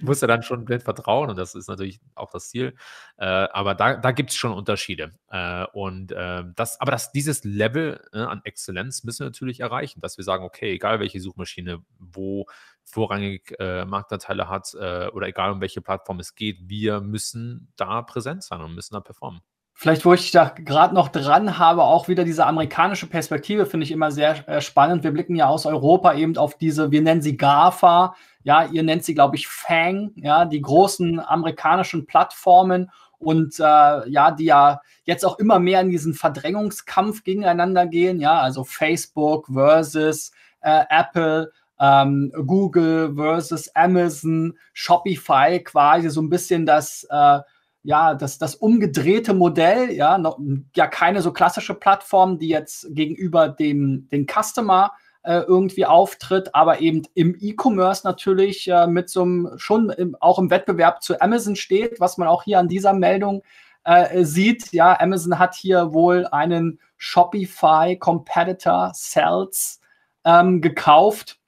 [0.00, 2.74] muss ja dann schon blind vertrauen und das ist natürlich auch das Ziel.
[3.16, 5.12] Äh, aber da, da gibt es schon Unterschiede.
[5.30, 10.00] Äh, und äh, das, aber das, dieses Level ne, an Exzellenz müssen wir natürlich erreichen,
[10.00, 12.46] dass wir sagen, okay, egal welche Suchmaschine, wo
[12.84, 18.02] vorrangig äh, Marktanteile hat äh, oder egal um welche Plattform es geht, wir müssen da
[18.02, 19.40] präsent sein und müssen da performen.
[19.76, 23.90] Vielleicht, wo ich da gerade noch dran habe, auch wieder diese amerikanische Perspektive finde ich
[23.90, 25.02] immer sehr äh, spannend.
[25.02, 28.14] Wir blicken ja aus Europa eben auf diese, wir nennen sie GAFA,
[28.44, 34.30] ja, ihr nennt sie, glaube ich, FANG, ja, die großen amerikanischen Plattformen und äh, ja,
[34.30, 40.30] die ja jetzt auch immer mehr in diesen Verdrängungskampf gegeneinander gehen, ja, also Facebook versus
[40.60, 41.50] äh, Apple,
[41.80, 47.40] ähm, Google versus Amazon, Shopify quasi so ein bisschen das, äh,
[47.82, 50.38] ja, das, das umgedrehte Modell, ja, noch,
[50.74, 56.80] ja, keine so klassische Plattform, die jetzt gegenüber dem, den Customer äh, irgendwie auftritt, aber
[56.80, 61.56] eben im E-Commerce natürlich äh, mit so einem, schon im, auch im Wettbewerb zu Amazon
[61.56, 63.42] steht, was man auch hier an dieser Meldung
[63.84, 64.72] äh, sieht.
[64.72, 69.80] Ja, Amazon hat hier wohl einen Shopify Competitor Cells
[70.24, 71.38] ähm, gekauft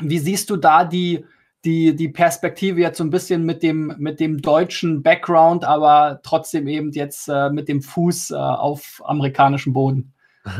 [0.00, 1.24] wie siehst du da die,
[1.64, 6.66] die, die Perspektive jetzt so ein bisschen mit dem, mit dem deutschen Background, aber trotzdem
[6.68, 10.14] eben jetzt äh, mit dem Fuß äh, auf amerikanischem Boden?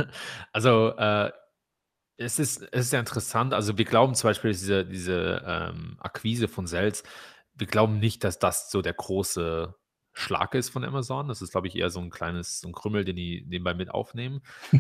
[0.53, 1.31] Also, äh,
[2.19, 3.55] es ist, es ist interessant.
[3.55, 7.03] Also, wir glauben zum Beispiel, diese, diese ähm, Akquise von Sales,
[7.55, 9.75] wir glauben nicht, dass das so der große
[10.13, 11.29] Schlag ist von Amazon.
[11.29, 13.91] Das ist, glaube ich, eher so ein kleines so ein Krümmel, den die nebenbei mit
[13.91, 14.43] aufnehmen.
[14.73, 14.79] äh,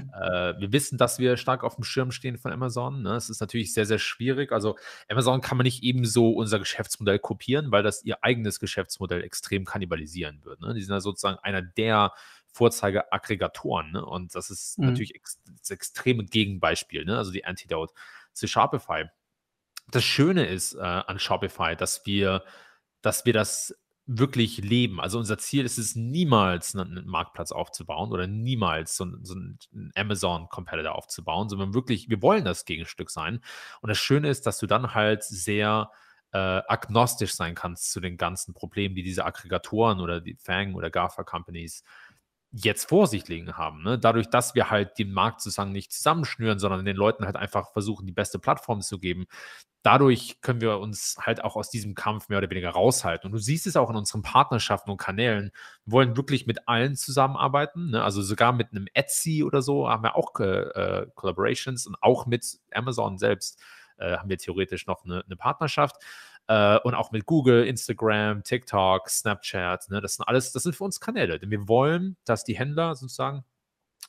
[0.58, 3.02] wir wissen, dass wir stark auf dem Schirm stehen von Amazon.
[3.02, 3.14] Ne?
[3.14, 4.52] Es ist natürlich sehr, sehr schwierig.
[4.52, 4.76] Also
[5.08, 10.44] Amazon kann man nicht ebenso unser Geschäftsmodell kopieren, weil das ihr eigenes Geschäftsmodell extrem kannibalisieren
[10.44, 10.60] wird.
[10.60, 10.74] Ne?
[10.74, 12.12] Die sind ja sozusagen einer der
[12.52, 13.92] Vorzeigeaggregatoren.
[13.92, 14.04] Ne?
[14.04, 14.86] Und das ist mhm.
[14.86, 17.16] natürlich ex das extreme Gegenbeispiel, ne?
[17.16, 17.94] also die Antidote
[18.32, 19.04] zu Shopify.
[19.90, 22.44] Das Schöne ist äh, an Shopify, dass wir,
[23.02, 23.74] dass wir das
[24.12, 25.00] wirklich leben.
[25.00, 30.94] Also unser Ziel ist es niemals, einen Marktplatz aufzubauen oder niemals so, so einen Amazon-Competitor
[30.94, 33.40] aufzubauen, sondern wirklich, wir wollen das Gegenstück sein.
[33.80, 35.90] Und das Schöne ist, dass du dann halt sehr
[36.32, 40.90] äh, agnostisch sein kannst zu den ganzen Problemen, die diese Aggregatoren oder die Fang oder
[40.90, 41.84] GAFA-Companies
[42.52, 43.82] jetzt vor sich liegen haben.
[43.82, 43.98] Ne?
[43.98, 48.06] Dadurch, dass wir halt den Markt sozusagen nicht zusammenschnüren, sondern den Leuten halt einfach versuchen,
[48.06, 49.26] die beste Plattform zu geben,
[49.82, 53.26] dadurch können wir uns halt auch aus diesem Kampf mehr oder weniger raushalten.
[53.26, 55.52] Und du siehst es auch in unseren Partnerschaften und Kanälen.
[55.84, 57.90] Wir wollen wirklich mit allen zusammenarbeiten.
[57.90, 58.02] Ne?
[58.02, 62.26] Also sogar mit einem Etsy oder so haben wir auch äh, äh Collaborations und auch
[62.26, 63.62] mit Amazon selbst
[63.98, 65.96] äh, haben wir theoretisch noch eine, eine Partnerschaft.
[66.50, 69.88] Äh, und auch mit Google, Instagram, TikTok, Snapchat.
[69.88, 70.00] Ne?
[70.00, 71.38] Das sind alles, das sind für uns Kanäle.
[71.38, 73.44] Denn wir wollen, dass die Händler sozusagen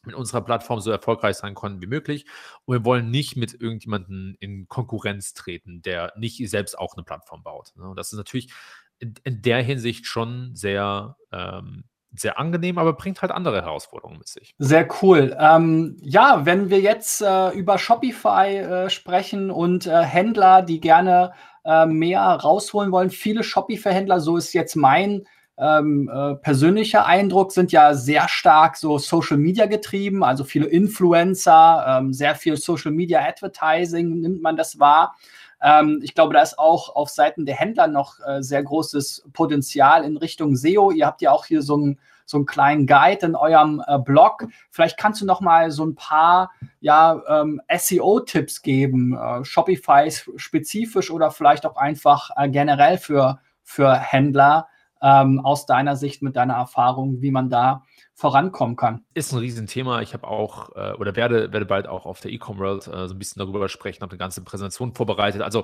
[0.03, 2.25] mit unserer Plattform so erfolgreich sein konnten wie möglich.
[2.65, 7.43] Und wir wollen nicht mit irgendjemandem in Konkurrenz treten, der nicht selbst auch eine Plattform
[7.43, 7.73] baut.
[7.75, 7.87] Ne?
[7.87, 8.51] Und das ist natürlich
[8.97, 11.83] in, in der Hinsicht schon sehr, ähm,
[12.13, 14.55] sehr angenehm, aber bringt halt andere Herausforderungen mit sich.
[14.59, 15.35] Sehr cool.
[15.39, 21.33] Ähm, ja, wenn wir jetzt äh, über Shopify äh, sprechen und äh, Händler, die gerne
[21.63, 25.25] äh, mehr rausholen wollen, viele Shopify-Händler, so ist jetzt mein
[25.57, 31.85] ähm, äh, persönlicher Eindruck sind ja sehr stark so Social Media getrieben, also viele Influencer,
[31.87, 35.15] ähm, sehr viel Social Media Advertising nimmt man das wahr.
[35.61, 40.03] Ähm, ich glaube, da ist auch auf Seiten der Händler noch äh, sehr großes Potenzial
[40.03, 40.91] in Richtung SEO.
[40.91, 41.99] Ihr habt ja auch hier so einen
[42.31, 44.47] so einen kleinen Guide in eurem äh, Blog.
[44.69, 51.11] Vielleicht kannst du noch mal so ein paar ja, ähm, SEO-Tipps geben, äh, Shopify spezifisch
[51.11, 54.67] oder vielleicht auch einfach äh, generell für, für Händler,
[55.01, 57.83] ähm, aus deiner Sicht, mit deiner Erfahrung, wie man da
[58.13, 59.03] vorankommen kann?
[59.13, 60.01] Ist ein Riesenthema.
[60.01, 63.15] Ich habe auch äh, oder werde, werde bald auch auf der E-Com World äh, so
[63.15, 65.41] ein bisschen darüber sprechen, habe eine ganze Präsentation vorbereitet.
[65.41, 65.61] Also,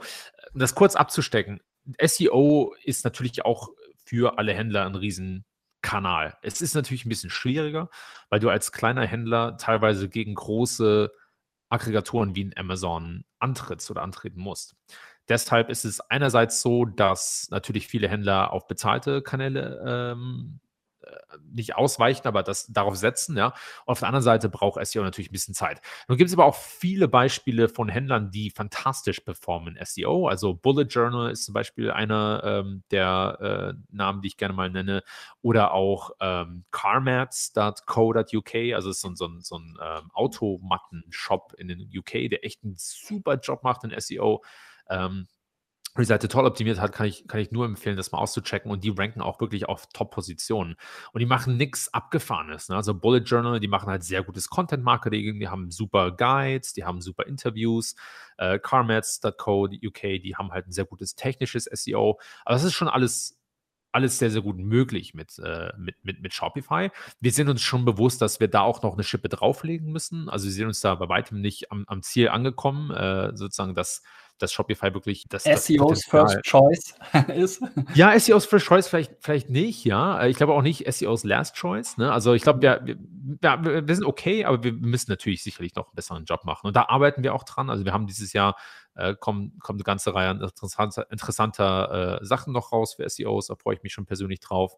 [0.54, 1.62] um das kurz abzustecken,
[2.02, 3.70] SEO ist natürlich auch
[4.04, 6.38] für alle Händler ein Riesenkanal.
[6.42, 7.90] Es ist natürlich ein bisschen schwieriger,
[8.30, 11.12] weil du als kleiner Händler teilweise gegen große
[11.70, 14.76] Aggregatoren wie ein Amazon antrittst oder antreten musst.
[15.30, 20.60] Deshalb ist es einerseits so, dass natürlich viele Händler auf bezahlte Kanäle ähm,
[21.08, 23.48] äh, nicht ausweichen, aber das darauf setzen, ja.
[23.48, 25.82] Und auf der anderen Seite braucht SEO natürlich ein bisschen Zeit.
[26.08, 30.28] Nun gibt es aber auch viele Beispiele von Händlern, die fantastisch performen SEO.
[30.28, 34.70] Also Bullet Journal ist zum Beispiel einer ähm, der äh, Namen, die ich gerne mal
[34.70, 35.04] nenne.
[35.42, 42.30] Oder auch ähm, carmats.co.uk, also ist so, so, so ein ähm, Automatten-Shop in den UK,
[42.30, 44.42] der echt einen super Job macht in SEO.
[44.90, 45.28] Ähm,
[46.02, 48.72] die Seite toll optimiert hat, kann ich, kann ich nur empfehlen, das mal auszuchecken.
[48.72, 50.76] Und die ranken auch wirklich auf Top-Positionen.
[51.12, 52.70] Und die machen nichts Abgefahrenes.
[52.70, 52.76] Ne?
[52.76, 57.02] Also Bullet Journal, die machen halt sehr gutes Content-Marketing, die haben super Guides, die haben
[57.02, 57.96] super Interviews.
[58.38, 62.20] Äh, Carmats.co, UK, die haben halt ein sehr gutes technisches SEO.
[62.46, 63.34] Aber das ist schon alles
[63.94, 66.92] alles sehr, sehr gut möglich mit, äh, mit, mit, mit Shopify.
[67.20, 70.30] Wir sind uns schon bewusst, dass wir da auch noch eine Schippe drauflegen müssen.
[70.30, 74.04] Also wir sind uns da bei weitem nicht am, am Ziel angekommen, äh, sozusagen, dass
[74.38, 76.96] dass Shopify wirklich das, SEOs das First Choice
[77.36, 77.62] ist.
[77.94, 80.26] Ja, SEOs First Choice vielleicht, vielleicht nicht, ja.
[80.26, 81.98] Ich glaube auch nicht SEOs Last Choice.
[81.98, 82.12] Ne?
[82.12, 85.96] Also ich glaube, wir, wir, wir sind okay, aber wir müssen natürlich sicherlich noch einen
[85.96, 86.68] besseren Job machen.
[86.68, 87.70] Und da arbeiten wir auch dran.
[87.70, 88.56] Also wir haben dieses Jahr
[88.96, 93.48] äh, kommt, kommt eine ganze Reihe an interessanter, interessanter äh, Sachen noch raus für SEOs.
[93.48, 94.76] Da freue ich mich schon persönlich drauf.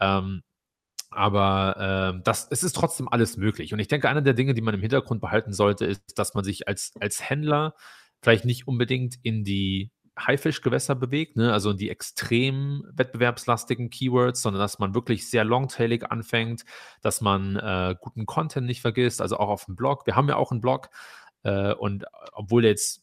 [0.00, 0.42] Ähm,
[1.14, 3.72] aber äh, das, es ist trotzdem alles möglich.
[3.72, 6.44] Und ich denke, eine der Dinge, die man im Hintergrund behalten sollte, ist, dass man
[6.44, 7.74] sich als, als Händler
[8.24, 11.52] vielleicht nicht unbedingt in die Haifischgewässer bewegt, ne?
[11.52, 16.64] also in die extrem wettbewerbslastigen Keywords, sondern dass man wirklich sehr longtailig anfängt,
[17.02, 20.06] dass man äh, guten Content nicht vergisst, also auch auf dem Blog.
[20.06, 20.90] Wir haben ja auch einen Blog
[21.42, 23.02] äh, und obwohl jetzt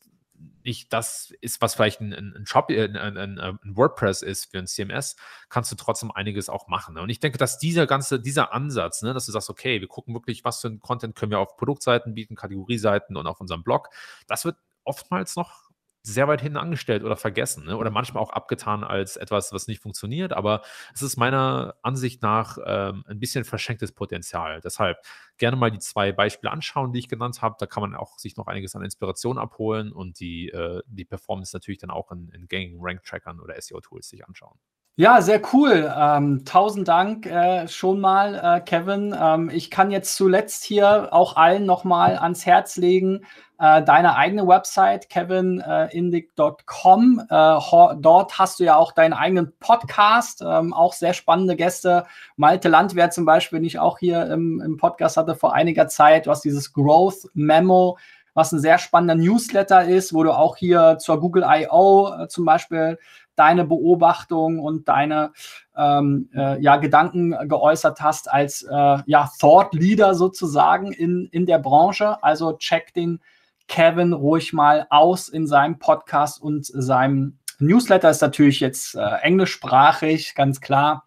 [0.64, 4.60] nicht das ist, was vielleicht ein, ein, Shop, äh, ein, ein, ein, WordPress ist für
[4.60, 5.16] ein CMS,
[5.50, 6.96] kannst du trotzdem einiges auch machen.
[6.96, 7.02] Ne?
[7.02, 10.14] Und ich denke, dass dieser ganze, dieser Ansatz, ne, dass du sagst, okay, wir gucken
[10.14, 13.90] wirklich, was für ein Content können wir auf Produktseiten bieten, Kategorieseiten und auf unserem Blog,
[14.28, 15.72] das wird oftmals noch
[16.04, 17.78] sehr weit hinten angestellt oder vergessen ne?
[17.78, 20.34] oder manchmal auch abgetan als etwas, was nicht funktioniert.
[20.34, 20.62] Aber
[20.94, 24.62] es ist meiner Ansicht nach ähm, ein bisschen verschenktes Potenzial.
[24.62, 24.98] Deshalb
[25.38, 27.56] gerne mal die zwei Beispiele anschauen, die ich genannt habe.
[27.60, 31.56] Da kann man auch sich noch einiges an Inspiration abholen und die, äh, die Performance
[31.56, 34.58] natürlich dann auch in, in gängigen Rank-Trackern oder SEO-Tools sich anschauen.
[34.98, 35.90] Ja, sehr cool.
[35.98, 39.16] Ähm, tausend Dank äh, schon mal, äh, Kevin.
[39.20, 43.26] Ähm, ich kann jetzt zuletzt hier auch allen nochmal ans Herz legen,
[43.58, 47.22] äh, deine eigene Website, kevinindic.com.
[47.30, 47.60] Äh,
[48.02, 52.06] dort hast du ja auch deinen eigenen Podcast, ähm, auch sehr spannende Gäste.
[52.36, 56.28] Malte Landwehr zum Beispiel, den ich auch hier im, im Podcast hatte vor einiger Zeit.
[56.28, 57.98] Hast dieses Growth Memo
[58.34, 62.14] was ein sehr spannender Newsletter ist, wo du auch hier zur Google I.O.
[62.14, 62.98] Äh, zum Beispiel
[63.36, 65.32] deine Beobachtung und deine
[65.76, 71.60] ähm, äh, ja, Gedanken geäußert hast als äh, ja, Thought Leader sozusagen in, in der
[71.60, 72.22] Branche.
[72.24, 73.20] Also check den
[73.68, 78.10] Kevin ruhig mal aus in seinem Podcast und seinem Newsletter.
[78.10, 81.06] Ist natürlich jetzt äh, englischsprachig, ganz klar.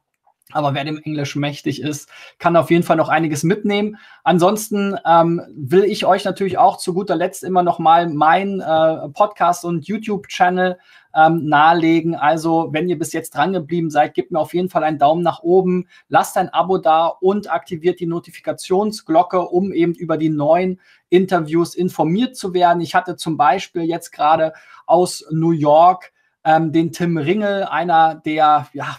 [0.55, 3.99] Aber wer dem Englisch mächtig ist, kann auf jeden Fall noch einiges mitnehmen.
[4.23, 9.09] Ansonsten ähm, will ich euch natürlich auch zu guter Letzt immer noch mal mein äh,
[9.09, 10.79] Podcast und YouTube-Channel
[11.15, 12.15] ähm, nahelegen.
[12.15, 15.23] Also, wenn ihr bis jetzt dran geblieben seid, gebt mir auf jeden Fall einen Daumen
[15.23, 20.81] nach oben, lasst ein Abo da und aktiviert die Notifikationsglocke, um eben über die neuen
[21.09, 22.81] Interviews informiert zu werden.
[22.81, 24.53] Ich hatte zum Beispiel jetzt gerade
[24.87, 26.13] aus New York
[26.45, 28.97] ähm, den Tim Ringel, einer der, ja,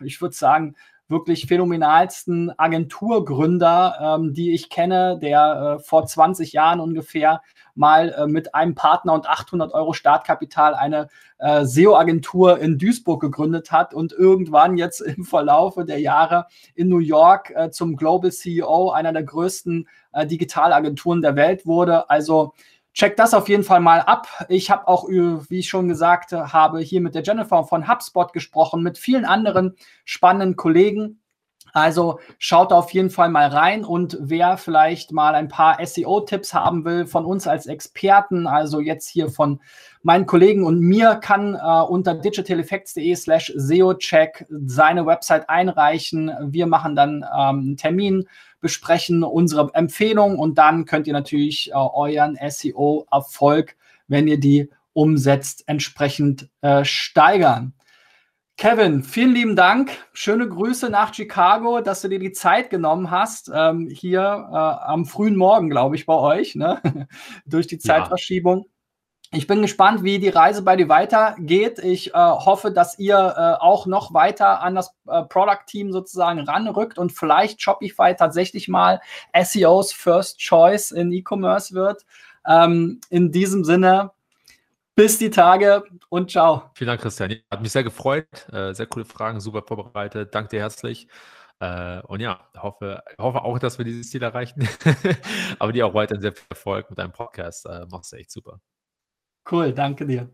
[0.00, 0.74] ich würde sagen,
[1.08, 7.42] wirklich phänomenalsten Agenturgründer, ähm, die ich kenne, der äh, vor 20 Jahren ungefähr
[7.74, 11.08] mal äh, mit einem Partner und 800 Euro Startkapital eine
[11.38, 16.98] äh, SEO-Agentur in Duisburg gegründet hat und irgendwann jetzt im Verlaufe der Jahre in New
[16.98, 22.10] York äh, zum Global CEO einer der größten äh, Digitalagenturen der Welt wurde.
[22.10, 22.52] Also
[22.98, 24.26] Check das auf jeden Fall mal ab.
[24.48, 28.82] Ich habe auch, wie ich schon gesagt habe, hier mit der Jennifer von HubSpot gesprochen,
[28.82, 31.20] mit vielen anderen spannenden Kollegen.
[31.78, 36.84] Also schaut auf jeden Fall mal rein und wer vielleicht mal ein paar SEO-Tipps haben
[36.84, 39.60] will von uns als Experten, also jetzt hier von
[40.02, 46.30] meinen Kollegen und mir, kann äh, unter digitaleffects.de slash SEO-Check seine Website einreichen.
[46.42, 48.28] Wir machen dann ähm, einen Termin,
[48.60, 53.76] besprechen unsere Empfehlungen und dann könnt ihr natürlich äh, euren SEO-Erfolg,
[54.06, 57.72] wenn ihr die umsetzt, entsprechend äh, steigern.
[58.58, 59.92] Kevin, vielen lieben Dank.
[60.12, 65.06] Schöne Grüße nach Chicago, dass du dir die Zeit genommen hast, ähm, hier äh, am
[65.06, 66.82] frühen Morgen, glaube ich, bei euch, ne?
[67.46, 68.64] durch die Zeitverschiebung.
[69.30, 69.38] Ja.
[69.38, 71.78] Ich bin gespannt, wie die Reise bei dir weitergeht.
[71.78, 76.98] Ich äh, hoffe, dass ihr äh, auch noch weiter an das äh, Product-Team sozusagen ranrückt
[76.98, 79.00] und vielleicht Shopify tatsächlich mal
[79.40, 82.04] SEOs First Choice in E-Commerce wird.
[82.44, 84.10] Ähm, in diesem Sinne,
[84.98, 86.72] bis die Tage und ciao.
[86.74, 87.36] Vielen Dank, Christian.
[87.52, 88.26] Hat mich sehr gefreut.
[88.52, 90.34] Äh, sehr coole Fragen, super vorbereitet.
[90.34, 91.06] Danke dir herzlich.
[91.60, 94.68] Äh, und ja, hoffe, hoffe auch, dass wir dieses Ziel erreichen.
[95.60, 97.64] Aber dir auch weiterhin sehr viel Erfolg mit deinem Podcast.
[97.66, 98.60] Äh, machst du echt super.
[99.48, 100.28] Cool, danke dir.